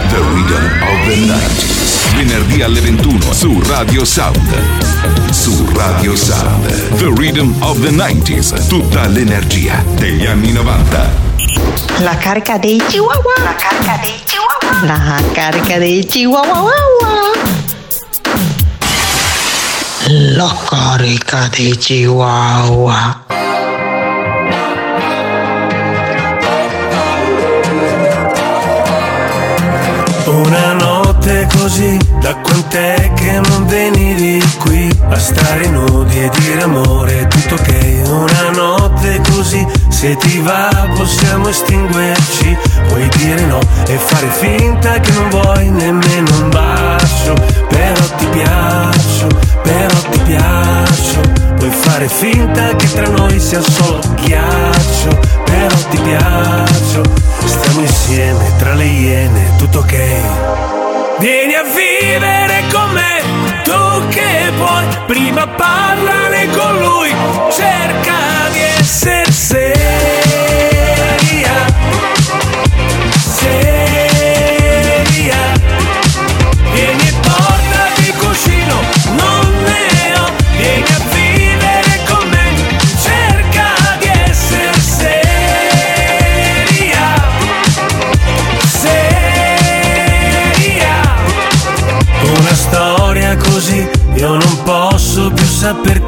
[0.10, 2.16] The Rhythm of the 90s.
[2.16, 5.32] Venerdì alle 21 su Radio Sound.
[5.32, 6.98] Su Radio Sound.
[6.98, 8.68] The Rhythm of the 90s.
[8.68, 11.10] Tutta l'energia degli anni 90.
[12.00, 13.34] La carica dei chihuahua.
[13.43, 14.86] La carica dei chihuahua.
[14.86, 17.57] La carica dei chihuahua.
[20.06, 23.26] La carica dei chihuahua.
[30.26, 37.28] Una notte così, da quant'è che non venivi qui a stare nudi e dire amore,
[37.28, 37.87] tutto ok.
[38.10, 45.12] Una notte così, se ti va possiamo estinguerci, puoi dire no e fare finta che
[45.12, 47.34] non vuoi nemmeno un bacio,
[47.68, 49.28] però ti piaccio,
[49.62, 51.20] però ti piaccio,
[51.58, 57.01] puoi fare finta che tra noi sia solo ghiaccio, però ti piaccio,
[57.43, 59.95] stiamo insieme tra le iene, tutto ok.
[61.20, 64.26] Vieni a vivere con me, tu che
[64.58, 67.10] puoi, prima parlane con lui,
[67.51, 70.16] cerca di essere seria,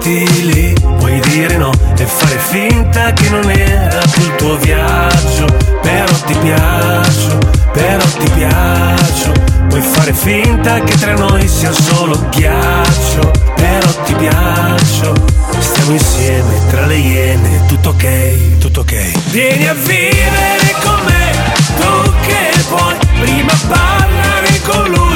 [0.10, 0.74] saperti lì.
[0.98, 5.46] Puoi dire no e fare finta che non era il tuo viaggio.
[5.82, 7.38] Però ti piaccio,
[7.72, 9.32] però ti piaccio.
[9.68, 13.32] Puoi fare finta che tra noi sia solo ghiaccio.
[13.56, 15.14] Però ti piaccio.
[15.60, 19.30] Stiamo insieme tra le iene, tutto ok, tutto ok.
[19.32, 25.09] Vieni a vivere con me, tu che puoi, prima parlare con lui,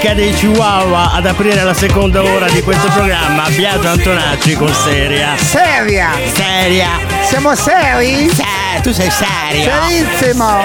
[0.00, 3.44] questa è la carica dei Chihuahua ad aprire la seconda ora di questo programma.
[3.50, 5.36] Biagio Antonacci con Seria.
[5.36, 6.10] Seria!
[6.32, 6.88] Seria!
[7.22, 8.28] Siamo seri?
[8.82, 9.70] tu sei serio?
[9.70, 10.64] Serissimo!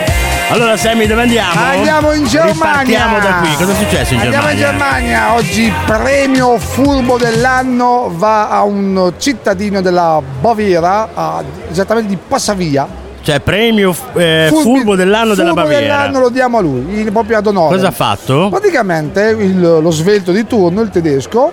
[0.49, 1.59] Allora Sammy dove andiamo?
[1.59, 2.73] Andiamo in Germania!
[2.73, 5.19] Partiamo da qui, cosa è successo in Andiamo in Germania?
[5.19, 5.33] Germania!
[5.33, 13.03] Oggi premio furbo dell'anno va a un cittadino della Baviera, a- esattamente di Passavia.
[13.25, 15.81] Cioè premio eh, furbo dell'anno della furbo Baviera.
[15.81, 17.73] dell'anno lo diamo a lui, il- proprio ad onore.
[17.75, 18.49] Cosa ha fatto?
[18.51, 21.51] Praticamente il- lo svelto di turno, il tedesco,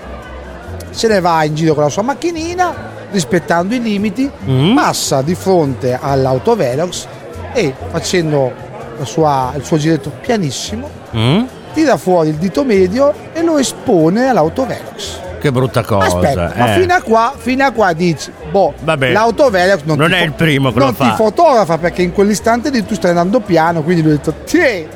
[0.91, 2.75] se ne va in giro con la sua macchinina,
[3.11, 4.75] rispettando i limiti, Mm.
[4.75, 7.07] passa di fronte all'autovelox
[7.55, 8.53] e facendo
[8.99, 11.43] la sua- il suo giretto pianissimo, Mm?
[11.73, 15.21] tira fuori il dito medio e lo espone all'autovelox.
[15.43, 16.07] Che brutta cosa.
[16.07, 16.81] Aspetta, ma eh.
[16.81, 19.11] fino a qua, fino a qua dici, boh, Vabbè.
[19.11, 21.05] l'autovelox non, Non è fo- il primo che lo non fa.
[21.09, 24.87] ti fotografa perché in quell'istante lì tu stai andando piano, quindi lui ha detto, "Tiè".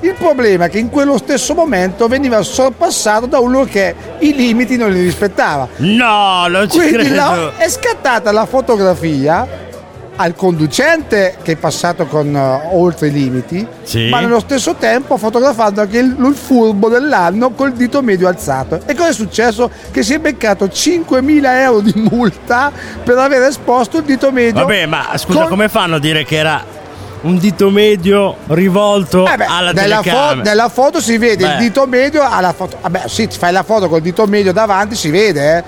[0.00, 4.76] Il problema è che in quello stesso momento veniva sorpassato da uno che i limiti
[4.76, 5.68] non li rispettava.
[5.76, 7.14] No, non ci Quindi credo.
[7.14, 9.46] la- è scattata la fotografia
[10.14, 14.08] al conducente che è passato con eh, oltre i limiti, Sì.
[14.08, 18.80] ma nello stesso tempo ha fotografato anche il, il furbo dell'anno col dito medio alzato.
[18.86, 19.70] E cosa è successo?
[19.90, 22.70] Che si è beccato 5.000 euro di multa
[23.02, 24.60] per aver esposto il dito medio.
[24.60, 26.62] Vabbè, ma scusa, con- come fanno a dire che era
[27.22, 31.52] un dito medio rivolto Eh beh, alla nella, fo- nella foto si vede Beh.
[31.52, 32.78] il dito medio alla foto.
[32.80, 35.64] Vabbè, sì, fai la foto col dito medio davanti, si vede, eh.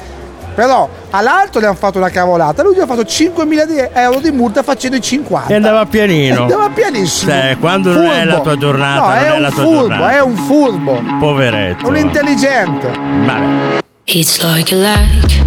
[0.54, 4.30] Però all'altro le hanno fatto una cavolata, lui gli ha fatto 5.000 di euro di
[4.30, 5.52] multa facendo i 50.
[5.52, 6.42] E andava pianino.
[6.42, 7.30] Andava pianissimo.
[7.32, 9.78] Cioè, quando non è la tua giornata, No, non è, è un la tua furbo,
[9.88, 10.10] giornata.
[10.12, 11.02] è un furbo.
[11.18, 11.88] Poveretto.
[11.88, 12.88] Un intelligente.
[12.88, 13.82] Vabbè.
[14.06, 15.42] It's like a like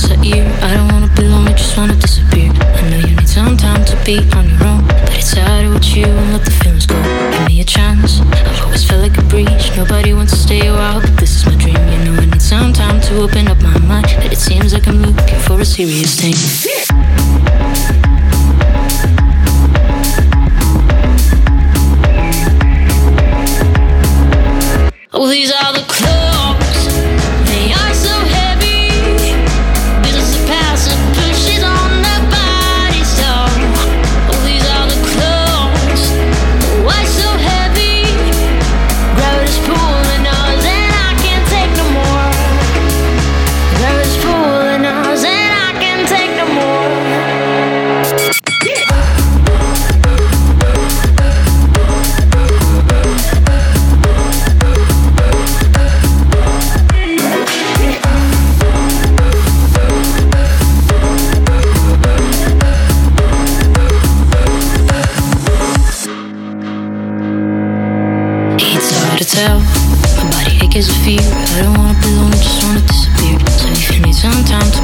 [0.00, 0.46] sunset year.
[0.62, 2.50] I don't wanna be lonely, just wanna disappear.
[2.52, 4.86] I know you need some time to be on your own.
[4.86, 6.96] But it's harder with you and let the feelings go.
[7.32, 8.20] Give me a chance.
[8.20, 9.76] I've always felt like a breach.
[9.76, 11.76] Nobody wants to stay a while, but this is my dream.
[11.92, 14.06] You know I need some time to open up my mind.
[14.22, 16.36] But it seems like I'm looking for a serious thing.
[25.12, 26.19] Oh, these are the clothes.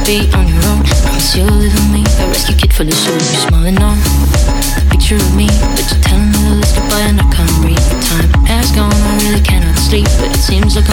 [0.07, 0.87] Be on your own.
[1.03, 3.19] Promise you'll live with me, a rescue kid for the soul.
[3.19, 3.99] You're smiling on
[4.79, 7.87] a picture of me, but you're telling me to let's goodbye and I can't breathe.
[7.91, 10.86] The time has gone, I really cannot sleep, but it seems like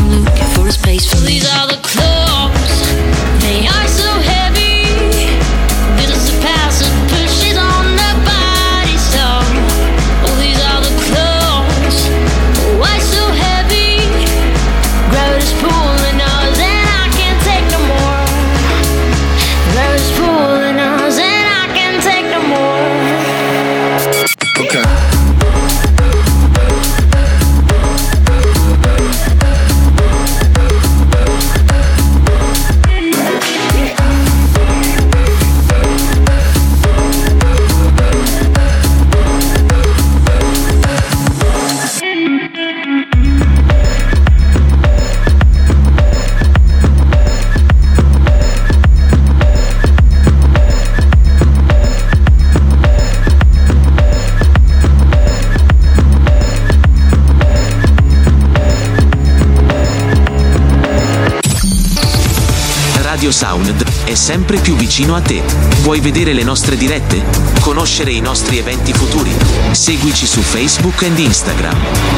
[63.23, 65.41] Radio Sound è sempre più vicino a te.
[65.83, 67.23] Vuoi vedere le nostre dirette?
[67.61, 69.33] Conoscere i nostri eventi futuri?
[69.71, 71.73] Seguici su Facebook ed Instagram.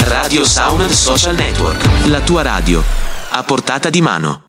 [0.06, 2.08] Radio Sound Social Network.
[2.08, 2.84] La tua radio.
[3.30, 4.45] A portata di mano.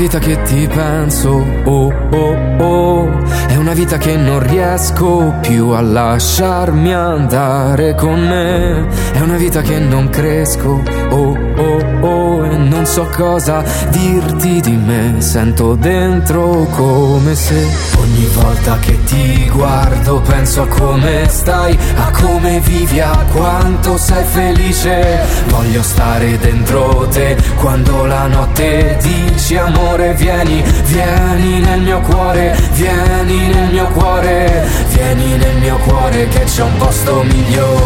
[0.00, 5.82] Vita che ti penso, oh oh oh, è una vita che non riesco più a
[5.82, 12.84] lasciarmi andare con me, è una vita che non cresco, oh oh oh, e non
[12.84, 17.66] so cosa dirti di me, sento dentro come se
[17.98, 24.24] ogni volta che ti guardo penso a come stai, a come vivi, a quanto sei
[24.24, 32.56] felice, voglio stare dentro te quando la notte dici amore vieni, vieni nel mio cuore,
[32.72, 37.80] vieni nel mio cuore, vieni nel mio cuore che c'è un posto migliore.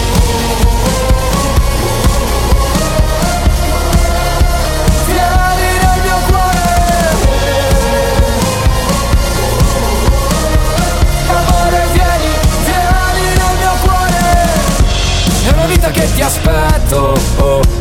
[16.91, 17.74] oh oh Ma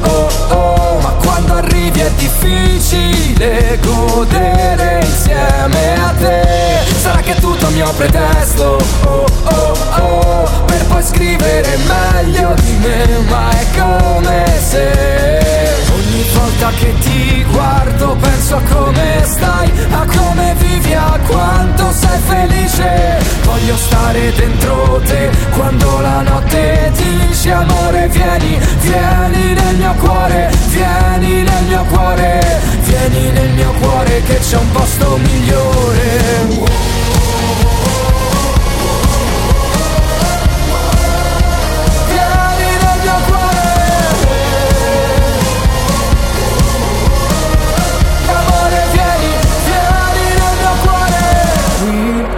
[1.85, 9.77] arrivi è difficile godere insieme a te Sarà che è tutto mio pretesto, oh oh
[10.01, 17.45] oh Per poi scrivere meglio di me Ma è come se Ogni volta che ti
[17.51, 23.19] guardo penso a come stai, a come vivi, a quanto sei felice.
[23.45, 31.43] Voglio stare dentro te quando la notte dici amore vieni, vieni nel mio cuore, vieni
[31.43, 31.74] nel mio cuore,
[32.83, 37.04] vieni nel mio cuore che c'è un posto migliore.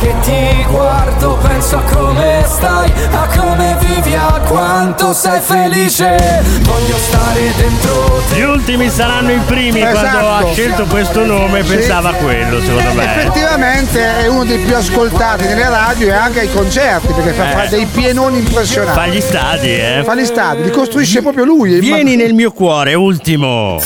[0.00, 6.42] Che ti guardo penso a come stai, a come vivi, a quanto sei felice.
[6.62, 8.36] Voglio stare dentro te.
[8.36, 9.80] Gli ultimi saranno i primi.
[9.80, 10.28] Quando Esatto.
[10.28, 11.74] ha scelto questo nome Sì.
[11.74, 13.04] pensava a quello, secondo me.
[13.16, 17.54] Effettivamente è uno dei più ascoltati nelle radio e anche ai concerti perché fa, Eh.
[17.56, 18.98] fa dei pienoni impressionanti.
[18.98, 20.02] Fa gli stadi, eh.
[20.04, 21.78] Fa gli stadi, li costruisce proprio lui.
[21.78, 23.78] Vieni nel mio cuore, ultimo.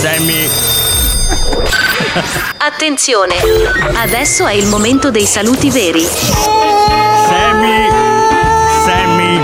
[0.00, 0.41] Sammy.
[2.58, 3.34] Attenzione!
[3.94, 6.02] Adesso è il momento dei saluti veri.
[7.28, 7.88] Sammy.
[8.84, 9.40] Sammy.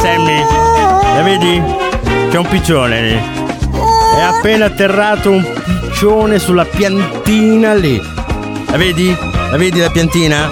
[0.00, 0.44] Sammy.
[1.14, 1.62] La vedi?
[2.30, 3.40] C'è un piccione lì.
[4.16, 5.44] È appena atterrato un
[5.80, 8.00] piccione sulla piantina lì.
[8.70, 9.16] La vedi?
[9.50, 10.50] La vedi la piantina?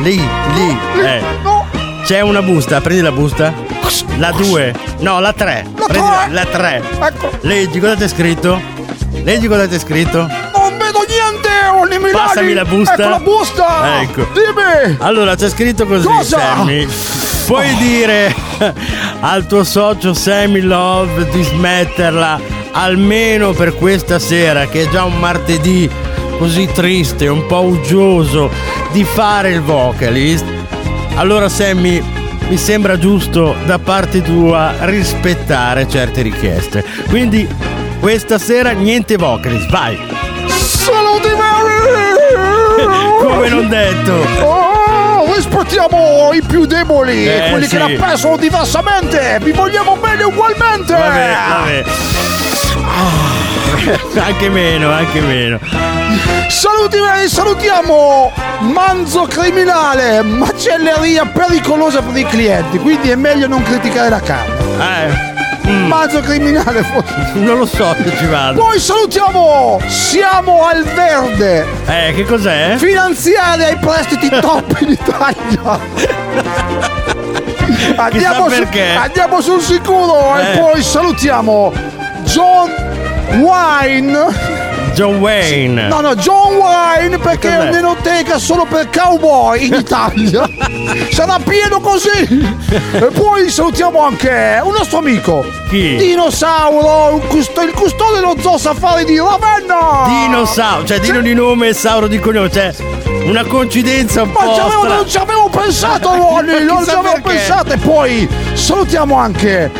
[0.00, 0.78] Lì, lì.
[1.04, 1.22] Eh.
[2.04, 3.52] C'è una busta, prendi la busta.
[4.16, 4.74] La 2.
[5.00, 5.66] No, la 3.
[5.86, 6.82] Prendi la- la 3.
[7.42, 8.60] Leggi cosa c'è scritto?
[9.22, 10.37] Leggi cosa c'è scritto?
[11.68, 12.12] Olli Milani!
[12.12, 12.94] Passami la busta.
[12.94, 14.00] Ecco la busta!
[14.00, 14.26] Ecco.
[14.32, 14.96] Dimmi!
[14.98, 16.38] Allora c'è scritto così, Cosa?
[16.38, 16.86] Sammy.
[17.46, 18.34] Puoi dire
[19.20, 22.40] al tuo socio Sammy Love di smetterla
[22.72, 25.88] almeno per questa sera, che è già un martedì
[26.38, 28.50] così triste, un po' uggioso,
[28.92, 30.44] di fare il vocalist.
[31.14, 32.02] Allora Sammy,
[32.48, 36.84] mi sembra giusto da parte tua rispettare certe richieste.
[37.08, 37.48] Quindi
[37.98, 39.98] questa sera niente vocalist, vai!
[40.46, 41.47] Saluti Mary!
[43.20, 44.26] Come non detto!
[44.40, 47.76] Oh, rispettiamo i più deboli, Eh, quelli sì.
[47.76, 49.38] che la pensano diversamente.
[49.42, 50.92] Vi vogliamo bene ugualmente.
[50.92, 51.84] Vabbè, vabbè.
[52.84, 55.58] Ah, anche meno, anche meno.
[56.48, 56.96] Saluti
[57.28, 64.56] salutiamo Manzo criminale, macelleria pericolosa per i clienti, quindi è meglio non criticare la carne.
[64.80, 65.27] Eh.
[65.70, 67.14] Manzo criminale forse.
[67.38, 68.60] Non lo so se ci vado.
[68.62, 71.66] Poi salutiamo Siamo al verde.
[71.86, 72.74] Eh, che cos'è?
[72.78, 75.78] Finanziaria ai prestiti top in Italia.
[77.96, 78.66] Andiamo, su-
[79.00, 80.52] andiamo sul sicuro Eh.
[80.54, 81.72] e poi salutiamo
[82.24, 82.70] John
[83.40, 84.57] Wine.
[84.98, 85.86] John Wayne.
[85.86, 90.50] No, no, John Wine perché è un'enoteca solo per cowboy in Italia.
[91.12, 92.66] Sarà pieno così.
[92.92, 95.44] E poi salutiamo anche un nostro amico.
[95.68, 95.96] Chi?
[95.96, 100.04] Dinosauro, custo- il custode dello zoo safari di Ravenna.
[100.26, 102.74] Dinosauro, cioè Dino di nome e Sauro di cognome, cioè
[103.24, 104.94] una coincidenza un Ma po' strana.
[104.96, 107.20] non ci avevo pensato, Ronny, non ci avevo perché.
[107.22, 107.72] pensato.
[107.72, 109.70] E poi salutiamo anche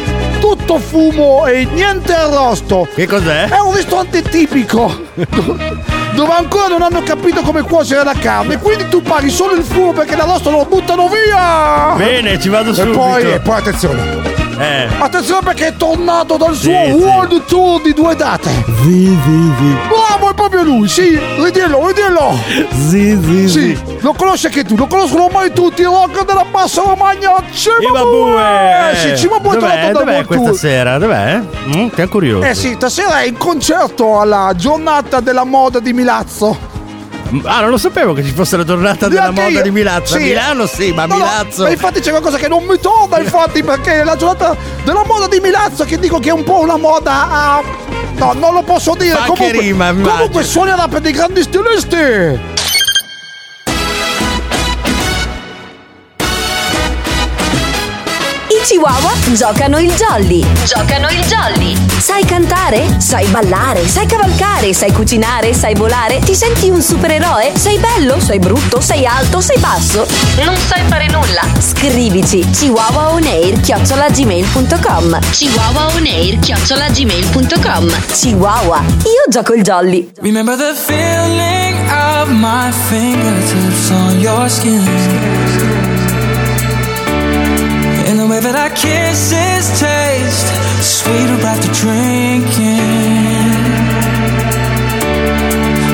[0.68, 2.86] tutto fumo e niente arrosto.
[2.94, 3.48] Che cos'è?
[3.48, 4.94] È un ristorante tipico
[6.14, 8.58] dove ancora non hanno capito come cuocere la carne.
[8.58, 11.94] Quindi tu paghi solo il fumo perché l'arrosto lo buttano via.
[11.96, 12.98] Bene, ci vado E subito.
[12.98, 14.37] poi, e poi attenzione.
[14.58, 14.88] Eh.
[14.98, 16.90] Attenzione perché è tornato dal suo Sì, sì.
[16.92, 18.48] World Tour di due date.
[18.82, 19.76] Sì, sì, sì.
[19.88, 22.36] Bravo, è proprio lui, sì, ridillo, ridillo.
[22.88, 26.82] Sì, sì, Sì, lo conosci anche tu, lo conoscono ormai tutti, il rock della bassa
[26.82, 28.90] Romagna, Cimabue!
[28.92, 30.58] Eh sì, Cimabue è tornato dal dov'è World questa Tour.
[30.58, 30.98] sera?
[30.98, 31.40] Dov'è?
[31.76, 32.46] Mm, che curioso.
[32.46, 36.56] Eh sì, stasera è in concerto alla giornata della moda di Milazzo.
[37.44, 39.62] Ah, non lo sapevo che ci fosse la giornata della Neanche moda io.
[39.62, 40.14] di Milazzo.
[40.14, 40.24] A Sì.
[40.24, 41.62] Milano sì, ma a No, no, Milazzo.
[41.64, 45.26] ma infatti c'è qualcosa che non mi torna, infatti, perché è la giornata della moda
[45.28, 47.62] di Milazzo che dico che è un po' una moda a...
[48.16, 49.14] No, non lo posso dire.
[49.14, 50.10] Fa che comunque, rima, immagino.
[50.14, 52.56] comunque suonerà per dei grandi stilisti.
[58.68, 60.44] Chihuahua giocano il jolly.
[60.66, 61.74] Giocano il jolly.
[61.98, 63.00] Sai cantare?
[63.00, 63.88] Sai ballare?
[63.88, 64.74] Sai cavalcare?
[64.74, 65.54] Sai cucinare?
[65.54, 66.18] Sai volare?
[66.18, 67.52] Ti senti un supereroe?
[67.56, 68.20] Sei bello?
[68.20, 68.82] Sei brutto?
[68.82, 69.40] Sei alto?
[69.40, 70.06] Sei basso?
[70.44, 71.40] Non sai fare nulla?
[71.58, 80.10] Scrivici chihuahuaonair.gmail.com chihuahuaonair.gmail.com Chihuahua, io gioco il jolly.
[80.20, 85.37] Remember the feeling of my fingertips on your skin.
[88.38, 90.48] Way that our kisses taste
[90.80, 92.78] sweeter after drinking.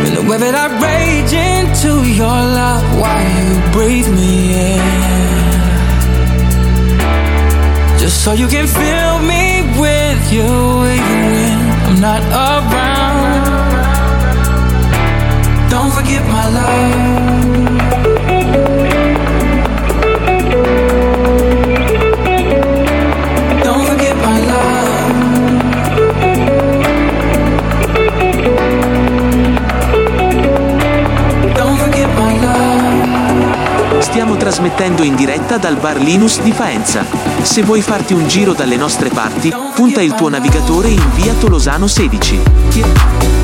[0.05, 4.35] And the way that I rage into your love while you breathe me
[4.73, 4.81] in.
[7.99, 10.51] Just so you can fill me with you
[10.85, 11.53] when
[11.87, 13.45] I'm not around.
[15.71, 17.24] Don't forget my love.
[34.35, 37.07] Stiamo trasmettendo in diretta dal bar Linus di Faenza.
[37.43, 41.87] Se vuoi farti un giro dalle nostre parti, punta il tuo navigatore in via Tolosano
[41.87, 43.44] 16.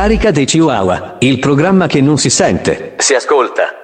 [0.00, 3.79] Carica dei Chihuahua, il programma che non si sente, si ascolta.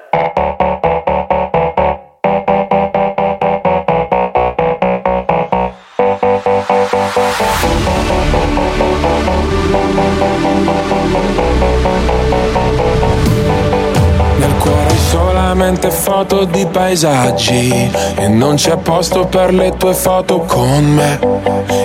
[15.56, 17.90] Solamente foto di paesaggi.
[18.16, 21.18] E non c'è posto per le tue foto con me.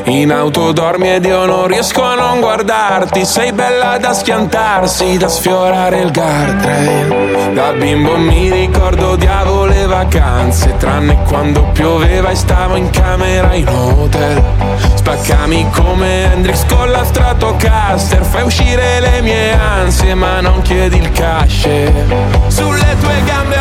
[0.06, 3.24] In auto dormi ed io non riesco a non guardarti.
[3.24, 7.54] Sei bella da schiantarsi, da sfiorare il guardrail.
[7.54, 13.68] Da bimbo mi ricordo odiavo le vacanze Tranne quando pioveva e stavo in camera in
[13.68, 14.42] hotel.
[14.96, 21.12] Spaccami come Hendrix con la Stratocaster Fai uscire le mie ansie ma non chiedi il
[21.12, 21.68] cash.
[22.48, 23.61] Sulle tue gambe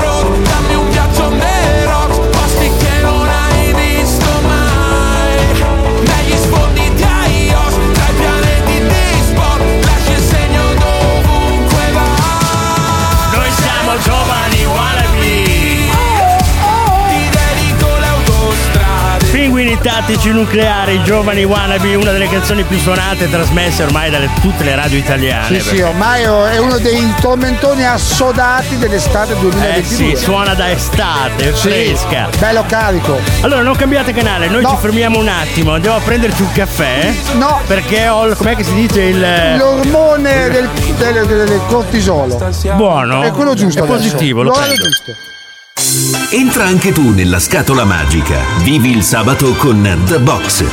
[20.21, 24.63] Pinguini tattici nucleari, giovani wannabe, una delle canzoni più suonate e trasmesse ormai da tutte
[24.63, 25.47] le radio italiane.
[25.47, 30.15] Sì, sì, perché- ormai è uno dei tormentoni assodati dell'estate Eh 2022.
[30.15, 32.29] sì, suona da estate, è Sì, fresca.
[32.37, 33.19] Bello carico.
[33.41, 37.11] Allora, non cambiate canale, noi ci fermiamo un attimo, andiamo a prenderci un caffè.
[37.37, 37.59] No.
[37.65, 39.19] Perché ho, il- com'è che si dice il...
[39.57, 42.39] L'ormone del, del- del- del cortisolo.
[42.75, 43.23] Buono.
[43.23, 43.83] È quello giusto.
[43.83, 44.89] È positivo, lo L'orario prendo.
[44.89, 45.15] giusto.
[46.29, 48.39] Entra anche tu nella scatola magica.
[48.59, 50.63] Vivi il sabato con The Box.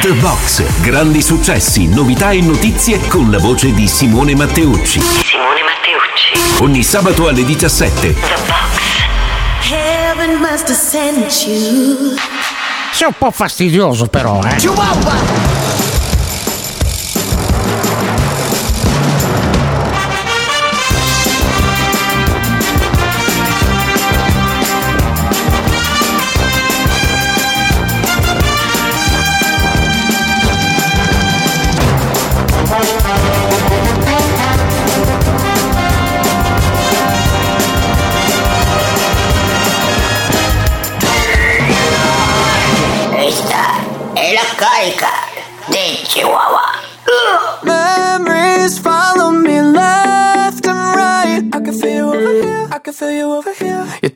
[0.00, 0.62] The Box.
[0.80, 5.00] Grandi successi, novità e notizie con la voce di Simone Matteucci.
[5.00, 6.62] Simone Matteucci.
[6.62, 8.14] Ogni sabato alle 17.
[9.72, 12.14] Heaven must have sent you.
[12.92, 14.50] Sei un po' fastidioso però, eh.
[14.50, 15.57] Questa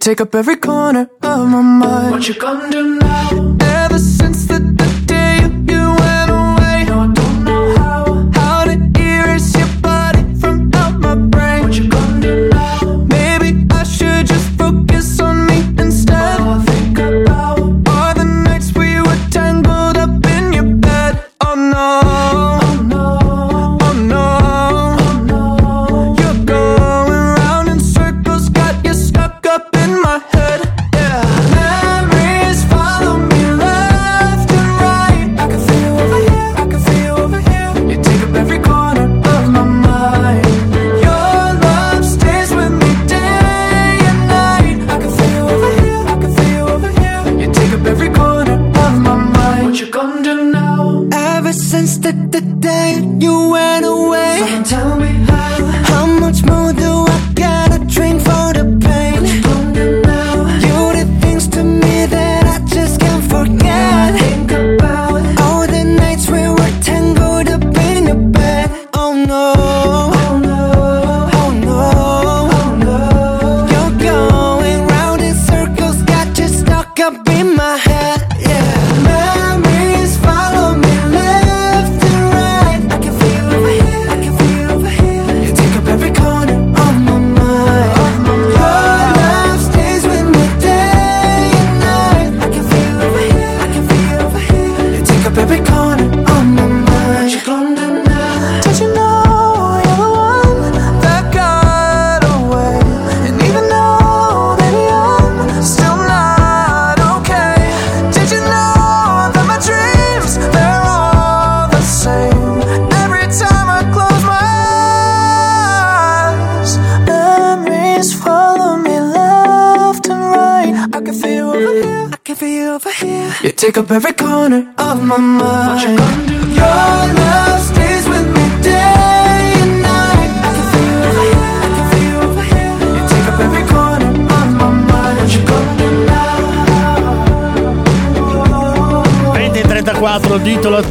[0.02, 2.10] take up every corner of my mind.
[2.10, 3.56] What you gonna do now?
[3.60, 3.98] Ever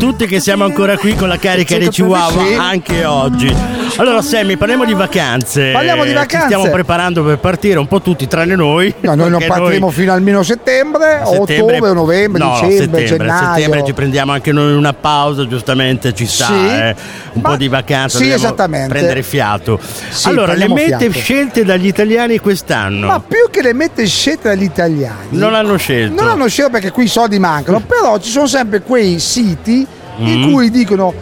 [0.02, 2.54] tutti che siamo ancora qui con la carica dei Chihuahua Sì.
[2.56, 3.56] anche oggi.
[3.98, 5.70] Allora Sammy, parliamo di vacanze.
[5.74, 6.46] Parliamo di Ci vacanze.
[6.48, 8.92] stiamo preparando per partire, un po' tutti tranne noi.
[9.02, 13.54] No, noi non partiremo fino almeno settembre, settembre- ottobre, novembre, no, dicembre, settembre, gennaio.
[13.54, 16.54] settembre ci prendiamo anche noi una pausa, giustamente ci sta, Sì.
[16.54, 16.96] eh,
[17.34, 18.88] un po' di vacanza, sì, esattamente.
[18.90, 19.80] prendere fiato.
[20.10, 21.20] Sì, allora, le mete fiato.
[21.20, 26.20] scelte dagli italiani quest'anno Ma più che le mette scelte dagli italiani, non hanno scelto.
[26.20, 29.86] non hanno scelto perché qui i soldi mancano, però ci sono sempre quei siti
[30.18, 30.52] in Mm.
[30.52, 31.14] cui dicono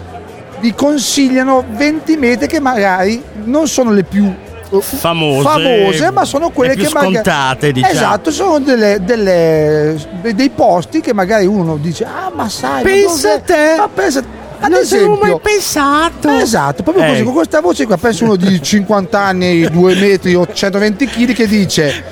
[0.61, 4.25] vi consigliano 20 mete che magari non sono le più
[4.71, 7.93] eh, Famose, famose, ma sono quelle le più che magari scontate, diciamo.
[7.93, 9.95] Esatto, sono delle, delle-
[10.33, 13.75] dei posti che magari uno dice "Ah, ma sai, Pensa a te.
[13.77, 14.25] Ma pensa ad
[14.69, 16.29] Non avevo esempio, mai pensato.
[16.29, 17.23] Esatto, proprio così, Eh.
[17.23, 21.47] con questa voce qua, penso uno di 50 anni, 2 metri o 120 kg che
[21.47, 22.03] dice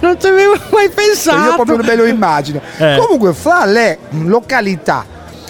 [0.00, 1.48] non ci avevo mai pensato.
[1.50, 2.60] io proprio me lo immagino.
[2.78, 2.96] Eh.
[2.98, 5.04] Comunque, fra le località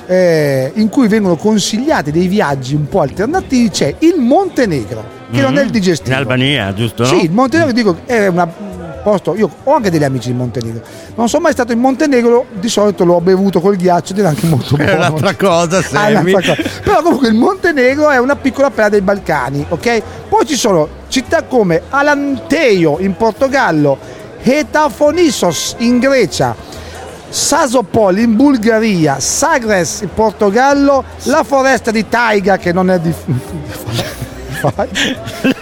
[0.06, 5.02] eh, in cui vengono consigliati dei viaggi un po' alternativi c'è il Montenegro,
[5.32, 5.72] che non è il Mhm.
[5.72, 6.10] digestivo.
[6.10, 7.04] In Albania, giusto?
[7.04, 7.22] Sì, no?
[7.22, 8.63] il Montenegro dico è una- un
[9.04, 9.36] posto.
[9.36, 10.80] Io ho anche degli amici in Montenegro.
[11.14, 14.46] Non sono mai stato in Montenegro, di solito l'ho bevuto col ghiaccio ed era anche
[14.46, 14.90] molto buono.
[14.90, 16.32] È un'altra cosa, Ah, Sammy.
[16.32, 16.56] cosa.
[16.82, 20.02] Però comunque il Montenegro è una piccola perla dei Balcani, ok?
[20.28, 23.96] Poi ci sono città come Alanteio in Portogallo,
[24.42, 26.54] Hetafonissos in Grecia,
[27.28, 33.12] Sasopol in Bulgaria, Sagres in Portogallo, la foresta di Taiga che non è di...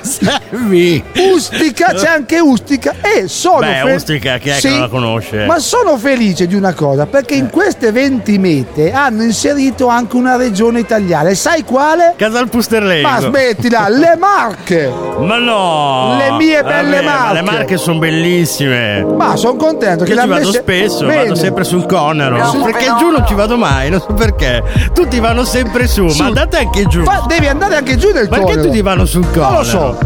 [0.00, 1.02] Sammy.
[1.34, 4.88] Ustica, c'è anche Ustica e sono Beh, fe- Ustica, chi è che Sì, non la
[4.88, 5.46] conosce?
[5.46, 10.36] Ma sono felice di una cosa, perché in queste 20 mete hanno inserito anche una
[10.36, 11.28] regione italiana.
[11.30, 12.14] E sai quale?
[12.16, 13.08] Casal Pusterlengo.
[13.08, 14.92] Ma smettila, le Marche!
[15.18, 16.16] Ma no!
[16.16, 17.34] Le mie belle ma Marche.
[17.34, 19.04] Le marche sono bellissime.
[19.04, 21.22] Ma sono contento che Io ci l'hanno vado messe- spesso, Bene.
[21.22, 22.50] vado sempre sul Conero.
[22.50, 22.58] Sì.
[22.58, 24.62] Perché giù non ci vado mai, non so perché.
[24.92, 26.20] Tutti vanno sempre su, Su.
[26.22, 27.02] ma andate anche giù.
[27.02, 28.62] Fa- devi andare anche giù nel Perché Conero.
[28.62, 29.26] tutti vanno sul?
[29.34, 29.98] Non lo so.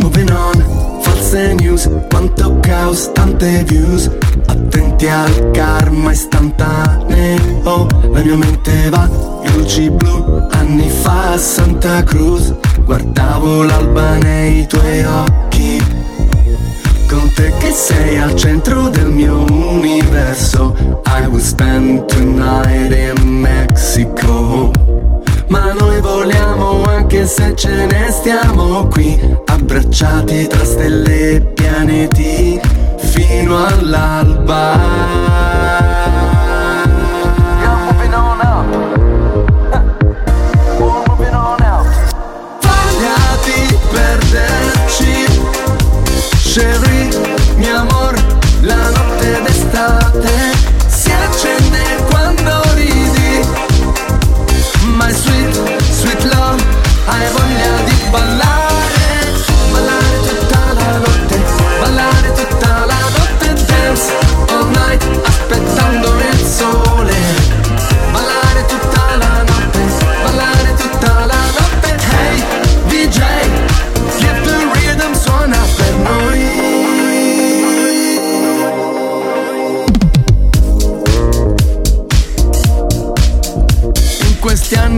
[0.00, 4.10] Moving on, false news, quanto caos, tante views.
[4.46, 7.86] Attenti al karma istantaneo.
[8.12, 9.08] La mia mente va,
[9.54, 12.52] luci blu, anni fa a Santa Cruz.
[12.84, 15.82] Guardavo l'alba nei tuoi occhi.
[17.08, 20.74] Con te che sei al centro del mio universo.
[21.06, 24.72] I will spend tonight in Mexico.
[25.48, 32.60] Ma noi vogliamo anche se ce ne stiamo qui, abbracciati tra stelle e pianeti,
[32.96, 35.55] fino all'alba.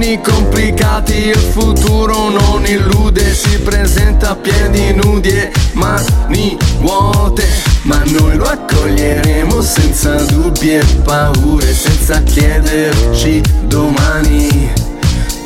[0.09, 7.47] Anni complicati il futuro non illude, si presenta a piedi nudi e mani vuote,
[7.83, 14.73] ma noi lo accoglieremo senza dubbi e paure, senza chiederci domani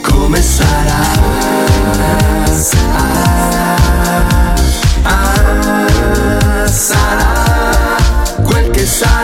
[0.01, 1.11] come sarà.
[2.55, 3.77] Sarà,
[5.03, 7.97] ah, sarà
[8.45, 9.22] quel che sarà.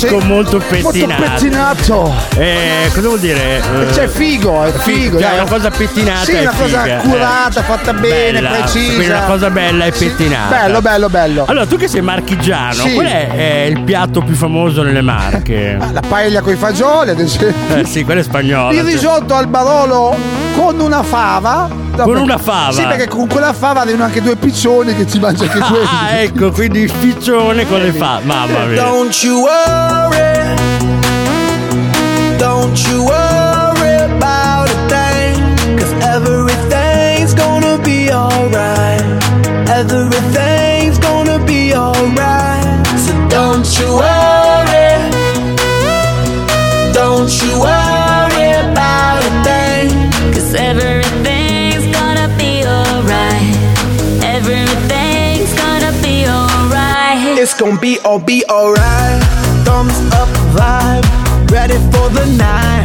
[0.00, 1.22] Disco molto Molto pettinato.
[1.22, 2.14] pettinato.
[2.36, 3.58] Eh, cosa vuol dire?
[3.58, 5.18] Eh, Cioè figo, è figo.
[5.20, 5.38] Cioè, dai.
[5.40, 7.62] una cosa pettinata Sì, è una cosa figa, curata, eh.
[7.64, 8.94] fatta bene, Bella, precisa.
[8.94, 10.06] quindi una cosa bella e Sì.
[10.06, 10.56] pettinata.
[10.56, 11.44] Bello, bello, bello.
[11.46, 12.94] Allora, tu che sei marchigiano, Sì.
[12.94, 15.76] qual è, eh, il piatto più famoso nelle Marche?
[15.92, 17.76] La paella con i fagioli, ad esempio.
[17.76, 18.72] Eh sì, quello è spagnolo.
[18.76, 20.16] Il risotto al barolo
[20.56, 21.79] con una fava.
[22.04, 22.72] Con una fava?
[22.72, 25.86] Sì, perché con quella fava arrivano anche due piccioni che ci mangia anche quelli.
[25.86, 28.20] Ah, ecco, quindi il piccione con le fa.
[28.22, 28.82] Mamma mia.
[28.82, 30.38] Don't you worry.
[32.38, 35.76] Don't you worry about a thing.
[35.78, 39.02] Cause everything's gonna be alright.
[39.68, 42.86] Everything's gonna be alright.
[42.96, 44.98] So don't you worry.
[46.92, 50.10] Don't you worry about a thing.
[50.32, 50.89] Cause everything's
[57.60, 59.20] gonna be all be alright.
[59.66, 61.04] Thumbs up vibe,
[61.50, 62.84] ready for the night.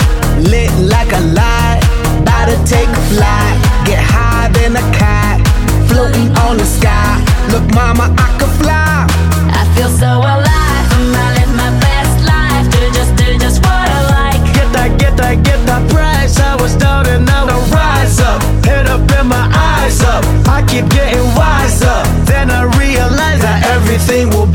[0.52, 1.80] Lit like a light,
[2.20, 3.56] about to take a flight.
[3.88, 5.40] Get high than a cat,
[5.88, 7.24] floating on the sky.
[7.52, 9.08] Look, mama, I can fly.
[9.48, 10.86] I feel so alive.
[11.00, 12.66] and I live my best life.
[12.76, 14.44] Do just, do just what I like.
[14.54, 16.38] Get that, get that, get that price.
[16.38, 18.44] I was down and now I rise up.
[18.66, 20.26] Head up and my eyes up.
[20.50, 22.04] I keep getting wiser.
[22.28, 24.55] Then I realize that everything will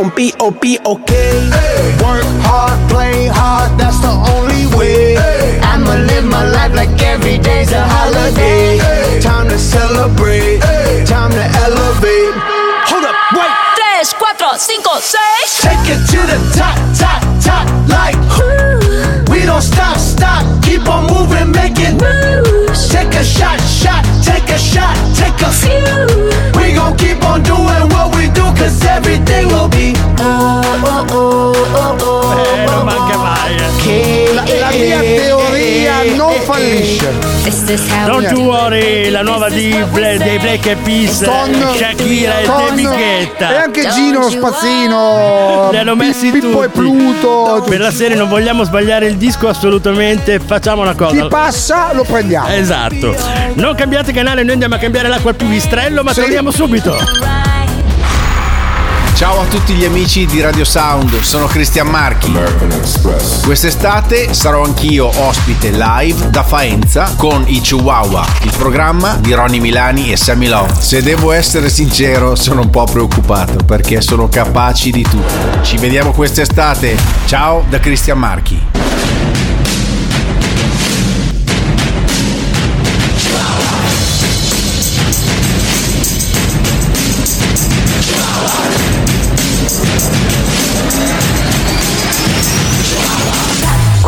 [0.00, 0.16] alright.
[0.16, 1.50] It's be oh be okay.
[2.02, 5.16] Work hard, play hard, that's the only way.
[5.62, 8.78] I'ma live my life like every day's a holiday.
[9.20, 10.60] Time to celebrate,
[11.06, 12.34] time to elevate.
[12.88, 13.52] Hold up, wait.
[13.76, 14.60] 3, 4, 5,
[15.02, 15.62] 6.
[15.62, 17.79] Take it to the top, top, top,
[38.06, 42.56] Don't you worry, la nuova di Bla- dei Black Eyed Peas, Con, Shakira e con-
[42.68, 43.50] David Guetta.
[43.50, 45.68] e anche Gino Spazzino.
[45.72, 46.78] Li hanno messi Pippo e tutti.
[46.78, 47.64] Pluto.
[47.68, 51.20] Per la serie non vogliamo sbagliare il disco assolutamente, facciamo una cosa.
[51.22, 52.46] Chi passa lo prendiamo.
[52.48, 53.16] Esatto.
[53.54, 56.20] Non cambiate canale, noi andiamo a cambiare l'acqua al pipistrello, ma Sì.
[56.20, 56.96] torniamo subito.
[59.20, 62.32] Ciao a tutti gli amici di Radio Sound, sono Cristian Marchi.
[63.44, 70.10] Quest'estate sarò anch'io ospite live da Faenza con i Chihuahua, il programma di Ronnie Milani
[70.10, 70.72] e Sammy Love.
[70.78, 75.62] Se devo essere sincero, sono un po' preoccupato perché sono capaci di tutto.
[75.64, 76.96] Ci vediamo quest'estate.
[77.26, 78.99] Ciao da Cristian Marchi.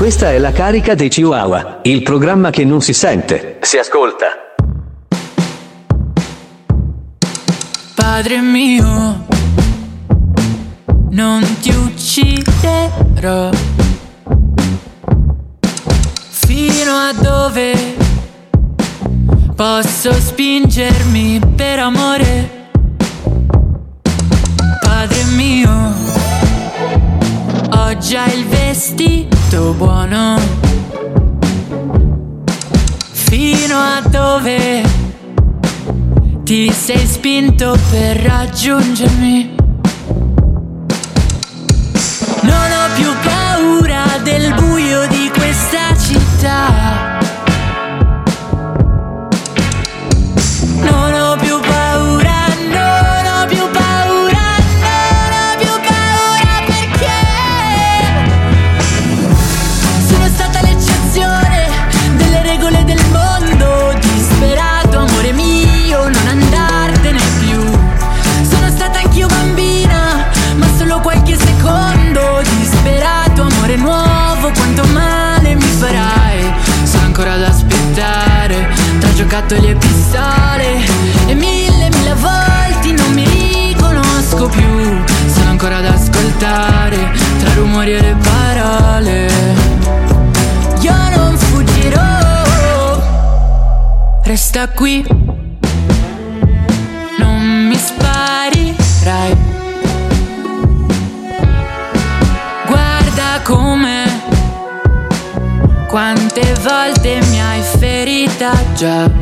[0.02, 4.26] Questa è la carica dei Chihuahua, il programma che non si sente, si ascolta.
[7.94, 9.24] Padre mio,
[11.10, 13.50] non ti ucciderò.
[16.30, 17.72] Fino a dove
[19.54, 22.50] posso spingermi per amore?
[24.80, 25.70] Padre mio,
[27.70, 29.31] ho già il vestito
[29.76, 30.38] buono.
[33.12, 34.82] Fino a dove
[36.42, 39.51] ti sei spinto per raggiungermi.
[79.52, 80.80] Giocattoli e pistole
[81.26, 85.02] E mille, mille volte non mi riconosco più.
[85.26, 89.30] Sono ancora ad ascoltare Tra rumori e le parole.
[90.80, 92.00] Io non fuggirò.
[94.24, 95.04] Resta qui.
[97.18, 99.36] Non mi sparirai.
[102.66, 104.20] Guarda come
[105.88, 109.21] quante volte mi hai ferita già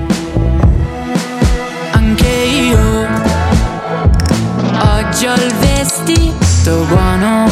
[6.60, 7.48] vestito buono.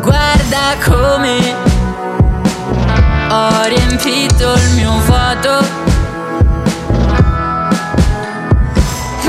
[0.00, 1.54] Guarda come
[3.28, 5.64] Ho riempito il mio vuoto.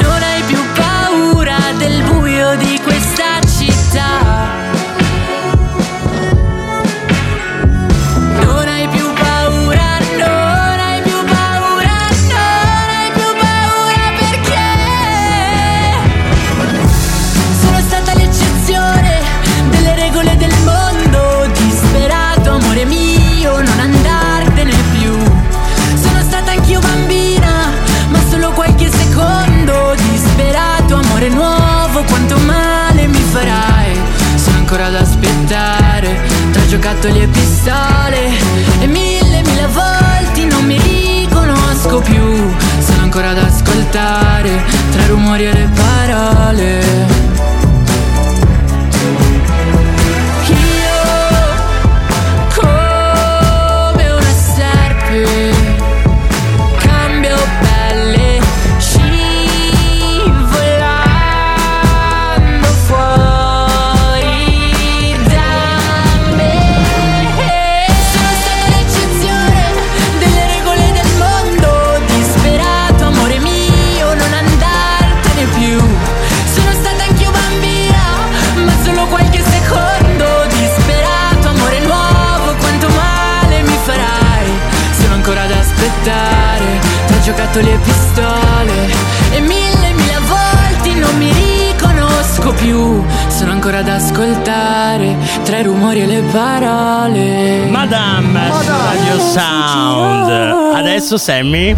[0.01, 4.22] Non hai più paura del buio di questa città
[37.03, 38.29] giocattoli e pistole
[38.79, 42.53] e mille mille volte non mi riconosco più.
[42.79, 47.22] Sono ancora ad ascoltare tra rumori e le parole.
[101.13, 101.75] Adesso Sammy.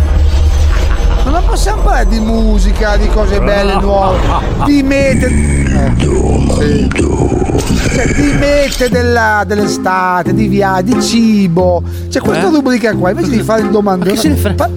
[1.26, 4.18] Non possiamo parlare di musica, di cose belle, nuove,
[4.66, 5.26] di mete.
[5.26, 5.92] eh,
[6.58, 6.88] sì.
[7.94, 11.84] Cioè, di mete della- dell'estate, di viaggi, di cibo.
[12.08, 12.52] C'è questa Eh?
[12.52, 14.12] rubrica qua, invece di fare il domandone.
[14.12, 14.70] Ma che se ne frega?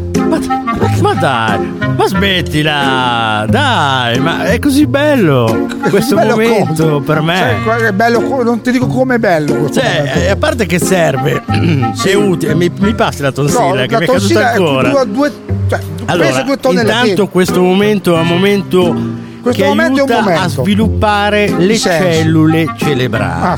[1.01, 7.05] Ma dai, ma smettila, dai, ma è così bello questo bello momento cosa?
[7.05, 7.57] per me.
[7.65, 10.19] Cioè, che bello, non ti dico come è bello Cioè, momento.
[10.19, 11.43] eh, a parte che serve,
[12.05, 14.89] è utile, mi, mi passi la tonsilla No, che la mi è caduta è ancora.
[14.91, 15.33] due, due,
[15.69, 18.97] cioè, Allora, intanto questo momento è un momento
[19.41, 20.63] Questo che momento è un aiuta a momento.
[20.63, 23.43] sviluppare le cellule cerebrali.
[23.45, 23.57] Ah,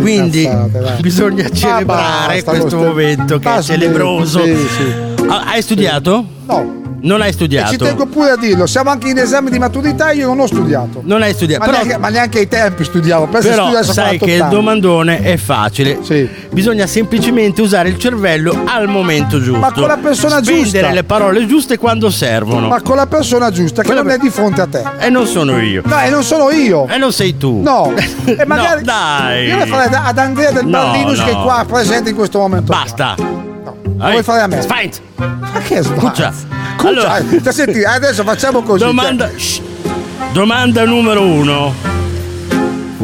[0.00, 4.42] Quindi cazzate, bisogna Ma celebrare basta, questo momento che Ma è smetti, celebroso.
[4.44, 5.07] sì, sì.
[5.26, 6.24] Ah, Hai studiato?
[6.46, 6.76] No.
[7.00, 7.76] Non hai E ci studiato.
[7.84, 11.00] tengo pure a dirlo, siamo anche in esame di maturità, io non ho studiato.
[11.04, 11.60] Non hai studiato.
[11.64, 15.20] Ma, però- neanche, ma neanche ai tempi studiavo, penso Però sai 48 che il domandone
[15.22, 16.00] è facile.
[16.50, 19.60] Bisogna semplicemente usare il cervello al momento giusto.
[19.60, 20.90] Ma con la persona Spendere giusta.
[20.90, 22.66] le parole giuste quando servono.
[22.66, 24.82] Ma con la persona giusta, che Quella non è di fronte a te.
[24.98, 25.82] E non sono io.
[25.84, 26.88] No, e non sono io.
[26.88, 27.60] E non sei tu.
[27.62, 27.92] No.
[28.26, 28.80] E magari.
[28.84, 29.46] No, dai.
[29.46, 31.42] Io le farei ad Andrea del No, Ballinus che è no.
[31.44, 32.72] qua presente in questo momento.
[32.72, 33.46] Basta.
[33.98, 34.62] Lo vuoi fare a me?
[34.62, 35.00] Sfaint.
[35.16, 36.32] Ma che sbaglia?
[36.84, 37.20] Allora.
[37.42, 38.84] Cioè, senti, adesso facciamo così.
[38.84, 39.60] Domanda, shh.
[40.32, 41.97] domanda numero uno.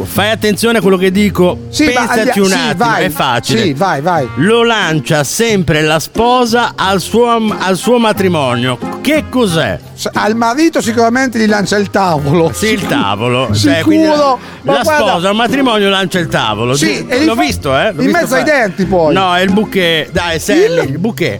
[0.05, 1.65] Fai attenzione a quello che dico.
[1.69, 3.05] Sì, ma andia- un sì, attimo, vai.
[3.05, 3.61] è facile.
[3.61, 4.27] Sì, vai, vai.
[4.35, 8.77] Lo lancia sempre la sposa al suo, al suo matrimonio.
[9.01, 9.77] Che cos'è?
[10.13, 12.51] Al marito sicuramente gli lancia il tavolo.
[12.53, 13.53] Sì, il tavolo.
[13.53, 13.63] Sicuro.
[13.75, 16.75] Cioè, quindi la, la guarda- sposa al matrimonio lancia il tavolo.
[16.75, 17.91] Sì, Di- L'ho fa- visto, eh?
[17.91, 18.59] L'ho in visto mezzo ai fare.
[18.59, 19.13] denti, poi.
[19.13, 20.11] No, è il bouquet.
[20.11, 21.39] Dai, Sammy, il bouquet.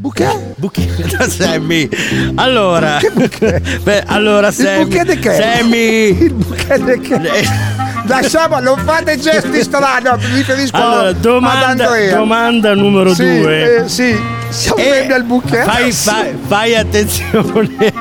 [0.00, 0.54] Bouquet?
[0.56, 1.88] Bouquet da Sammy.
[2.36, 2.98] Allora.
[2.98, 3.78] Che bouquet?
[3.82, 4.84] Beh, allora, Sammy.
[4.84, 5.34] bouquet di che?
[5.34, 6.22] Sammy.
[6.24, 7.87] Il bouquet di che?
[8.08, 13.76] Lasciamo, non fate gesti strani, mi riferisco Allora, domanda, domanda numero Sì, due.
[13.84, 14.18] eh, sì,
[14.48, 15.64] siamo E membri al bouquet.
[15.64, 17.92] Fai, fai- fai attenzione.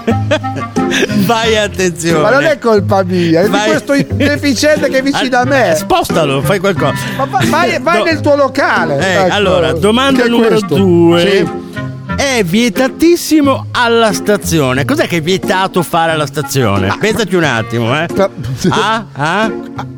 [1.25, 2.21] fai attenzione.
[2.21, 3.69] Ma non è colpa mia, è di Vai.
[3.69, 5.73] questo deficiente che è vicino a me.
[5.75, 6.93] Spostalo, fai qualcosa.
[7.17, 8.97] Ma va- vai, vai Do- nel tuo locale.
[8.99, 9.33] Eh, ecco.
[9.33, 10.75] allora, domanda numero questo?
[10.75, 11.19] due.
[11.19, 11.65] Sì.
[12.17, 14.85] È vietatissimo alla stazione.
[14.85, 16.95] Cos'è che è vietato fare alla stazione?
[16.99, 18.07] Pensaci un attimo, eh.
[18.69, 19.51] Ah, ah?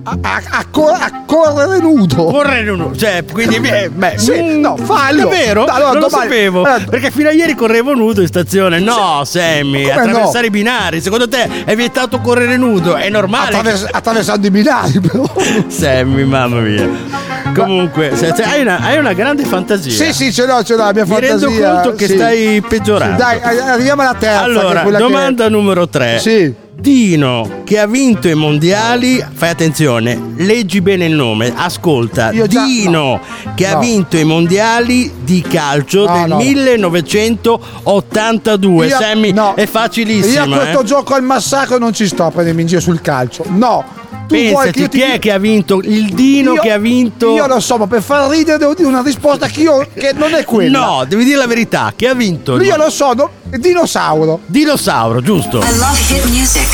[0.03, 2.25] A, cor- a correre nudo.
[2.25, 5.23] Correre nudo, cioè, quindi eh, beh, Sì, mm, no, fallo.
[5.23, 5.63] Davvero?
[5.65, 6.63] Allora, non lo domani- sapevo.
[6.63, 8.79] allora- Perché fino a ieri correvo nudo in stazione.
[8.79, 10.45] No, Sammy, Come attraversare no?
[10.47, 11.01] i binari.
[11.01, 12.95] Secondo te è vietato correre nudo?
[12.95, 13.45] È normale.
[13.47, 15.31] Attraverso- attraversando i binari, però.
[15.67, 17.28] Sammy, mamma mia.
[17.53, 19.91] Comunque, se- se- hai, una, hai una grande fantasia.
[19.91, 21.37] Sì, sì, ce l'ho, ce l'ho, la mia Mi fantasia.
[21.37, 22.15] rendo conto che sì.
[22.15, 23.17] stai peggiorando.
[23.17, 24.43] Dai, arriviamo alla terza.
[24.45, 26.19] che è Allora, quella che- domanda numero 3.
[26.19, 26.67] Sì.
[26.79, 32.31] Dino che ha vinto i mondiali, fai attenzione, leggi bene il nome, ascolta.
[32.31, 33.19] Io già- Dino
[33.53, 33.79] che ha No.
[33.79, 36.37] vinto i mondiali di calcio No, del no.
[36.37, 38.87] 1982.
[38.87, 39.55] Io- Sammy, no.
[39.55, 40.45] è facilissimo.
[40.45, 40.85] Io a questo eh.
[40.85, 43.43] gioco al massacro non ci sto a prendermi in giro sul calcio.
[43.47, 43.83] No.
[44.29, 45.81] Tu vuoi ti chi è che ha vinto?
[45.83, 47.33] Il Dino Io- che ha vinto.
[47.33, 50.35] Io lo so, ma per far ridere devo dire una risposta che io che non
[50.35, 50.79] è quella.
[50.79, 51.91] No, devi dire la verità.
[51.95, 52.61] Chi ha vinto?
[52.61, 54.41] Io lo so, no, è dinosauro.
[54.45, 55.63] Dinosauro, giusto?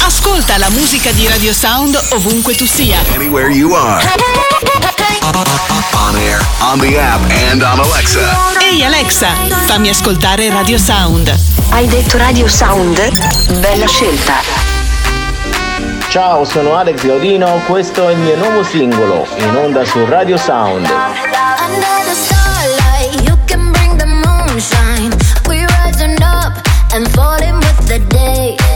[0.05, 2.99] Ascolta la musica di Radio Sound ovunque tu sia.
[3.13, 4.05] Anywhere you are.
[5.93, 8.19] On air, on the app, and on Alexa.
[8.59, 9.29] Ehi Alexa,
[9.65, 11.33] fammi ascoltare Radio Sound.
[11.69, 13.59] Hai detto Radio Sound?
[13.59, 14.74] Bella scelta.
[16.15, 20.87] Ciao, sono Alex Gaudino, questo è il mio nuovo singolo, in onda su Radio Sound.
[27.13, 28.74] Falling with the day.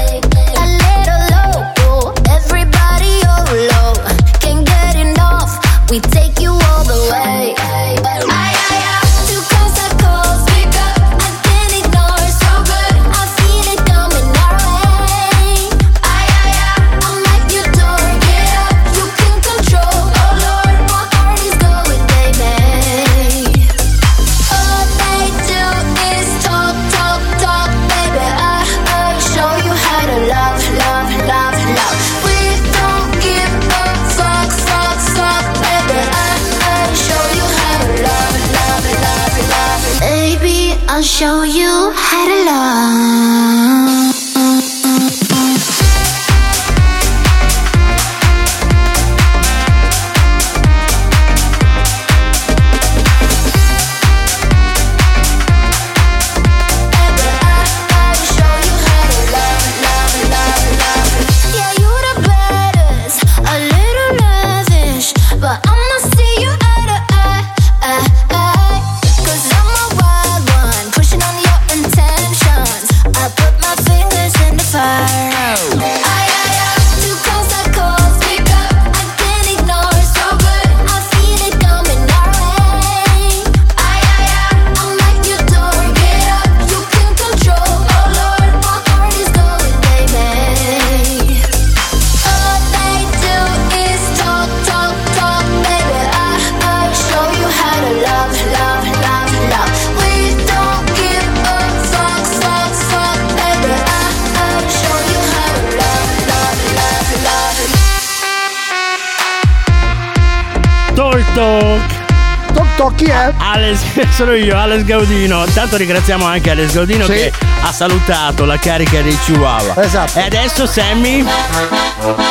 [114.20, 115.46] Sono io, Alex Gaudino.
[115.54, 117.14] Tanto ringraziamo anche Alex Gaudino Sì.
[117.14, 117.32] che
[117.62, 119.82] ha salutato la carica dei Chihuahua.
[119.82, 120.20] Esatto.
[120.20, 121.26] E adesso Sammy.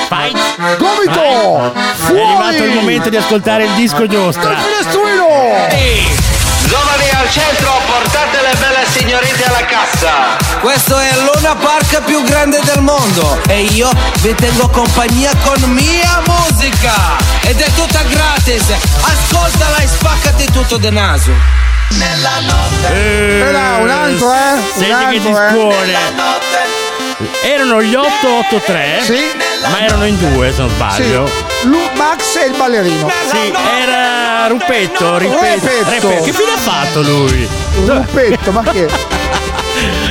[0.06, 0.36] Fight!
[0.76, 1.72] Gomito!
[1.72, 2.14] Vai.
[2.14, 4.54] È arrivato il momento di ascoltare il disco giostra.
[4.58, 5.26] Finestruino!
[6.66, 10.36] Giovani al centro, portate le belle signorine alla cassa.
[10.60, 13.88] Questo è il Luna Park più grande del mondo e io
[14.20, 18.74] vi tengo compagnia con mia musica ed è tutta gratis.
[19.00, 21.66] Ascoltala e spaccati tutto de naso.
[21.96, 23.38] Nella notte.
[23.38, 24.52] Era un altro, eh?
[24.52, 25.50] Un Senti che altro, ti eh?
[25.50, 25.96] scuole.
[27.42, 29.18] Erano gli 883, Sì.
[29.68, 31.26] ma erano in due se non sbaglio.
[31.26, 31.66] Sì.
[31.66, 33.10] Lu, Max e il ballerino.
[33.30, 35.66] Sì, era Rupetto, Ripetto.
[35.66, 36.22] Repetto.
[36.22, 37.48] Che fine ha fatto lui?
[37.84, 38.88] Ruppetto, ma che?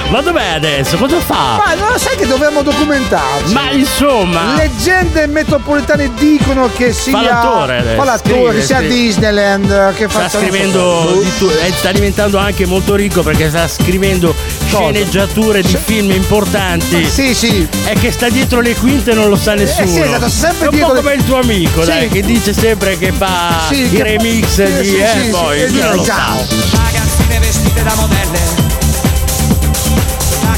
[0.09, 0.95] Ma dov'è adesso?
[0.95, 1.61] Cosa fa?
[1.65, 3.51] Ma non lo sai che dovremmo documentarci?
[3.53, 4.55] Ma insomma.
[4.55, 7.11] Leggende metropolitane dicono che sia.
[7.11, 8.87] Fa l'attore adesso, Fa l'attore, scrive, che sia sì.
[8.87, 9.93] Disneyland.
[9.95, 14.33] Che Sta faccia- scrivendo di tu- eh, sta diventando anche molto ricco perché sta scrivendo
[14.67, 17.05] sceneggiature di film importanti.
[17.09, 17.67] Sì, sì.
[17.83, 19.87] È che sta dietro le quinte e non lo sa nessuno.
[19.87, 21.87] sì, esatto, sta sempre È un dietro po' le- come il tuo amico, Sì.
[21.87, 25.29] dai, che dice sempre che fa Sì, i che- remix sì, di sì, eh, sì,
[25.31, 26.13] poi sì, chi non lo sa.
[26.13, 26.45] ciao.
[26.71, 28.66] Ragazzine vestite da modelle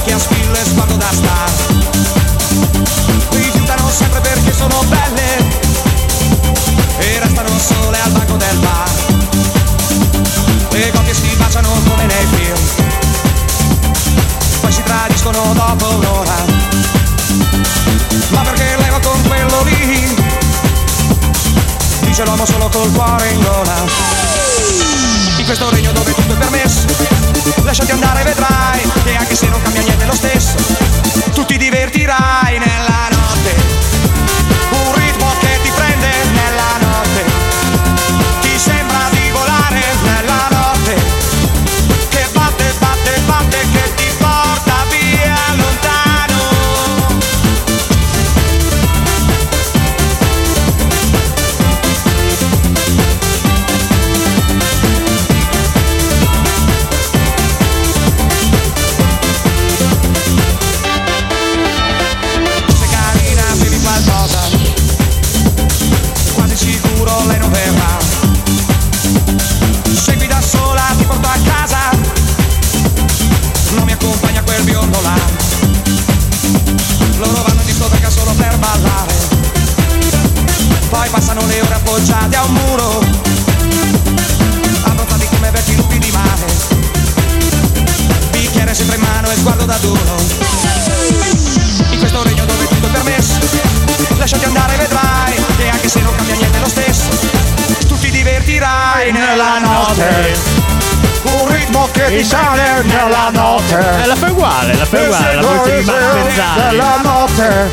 [0.09, 1.51] vecchia squilla e sguardo da star.
[3.29, 5.37] Rifiutano sempre perché sono belle.
[6.97, 8.89] E restano sole al banco del bar.
[10.71, 12.57] Le coppie si baciano come nei film.
[14.61, 16.45] Poi si tradiscono dopo un'ora.
[18.29, 20.15] Ma perché lei va con quello lì?
[22.01, 23.85] Dice l'uomo solo col cuore in gola.
[25.37, 27.28] In questo regno dove tutto è permesso
[27.63, 30.55] lasciati andare vedrai che anche se non cambia niente lo stesso,
[31.33, 33.08] tu ti divertirai nella
[104.85, 106.59] fai uguale, la fai uguale, la voce di Bezzali.
[106.77, 107.71] Nella notte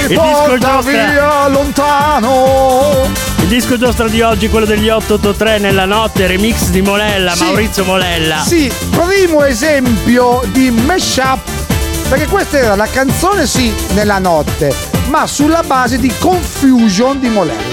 [0.00, 1.48] Il disco giostra.
[1.48, 3.08] lontano
[3.42, 7.44] Il disco giostra di oggi, quello degli 883 nella notte, remix di Molella, Sì.
[7.44, 8.42] Maurizio Molella.
[8.44, 11.38] Sì, primo esempio di mashup.
[12.08, 14.74] Perché questa era la canzone, sì, nella notte,
[15.08, 17.69] ma sulla base di Confusion di Molella.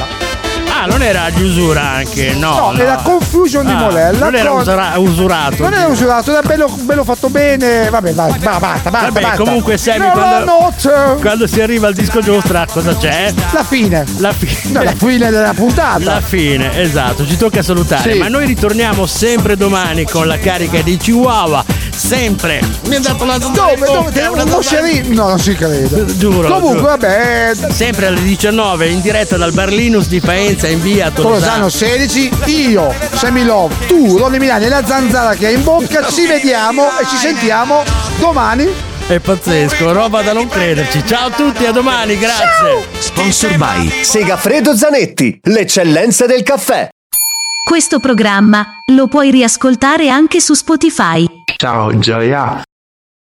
[0.80, 2.72] Ah, non era di usura anche, no.
[2.72, 4.26] No, era Confusion di Ah, Molella.
[4.26, 5.64] Non era con- usura- usurato.
[5.64, 7.90] Non era usurato, era bello, bello fatto bene.
[7.90, 8.90] Vabbè, vai, va, basta, basta.
[8.90, 9.38] Vabbè, basta.
[9.38, 10.74] comunque Sammy quando,
[11.20, 13.34] quando si arriva al disco giostra cosa c'è?
[13.54, 14.06] La fine.
[14.18, 14.56] La fine.
[14.72, 16.00] No, la fine della puntata.
[16.04, 18.12] La fine, esatto, ci tocca salutare.
[18.14, 18.20] Sì.
[18.20, 21.66] Ma noi ritorniamo sempre domani con la carica di Chihuahua.
[21.98, 22.62] Sempre.
[22.86, 23.86] Mi ha dato la Dove?
[23.86, 24.12] Dove?
[24.12, 25.14] Te- una un domanda- moscerino?
[25.16, 26.06] No, non si crede.
[26.18, 26.48] Giuro.
[26.48, 26.82] Comunque, giuro.
[26.90, 27.52] vabbè.
[27.72, 31.70] Sempre alle 19 in diretta dal Barlinus di Faenza in via Tolosano Tolosano.
[31.70, 36.28] 16, io, Semi Love, tu, Ronny Milani e la zanzara che hai in bocca, ci
[36.28, 37.84] vediamo e ci sentiamo
[38.20, 38.68] domani.
[39.08, 41.02] È pazzesco, roba da non crederci.
[41.06, 42.86] Ciao a tutti, a domani, grazie.
[43.00, 46.90] Sponsor by Segafredo Zanetti, l'eccellenza del caffè.
[47.68, 51.37] Questo programma lo puoi riascoltare anche su Spotify.
[51.58, 52.62] Ciao Gioia.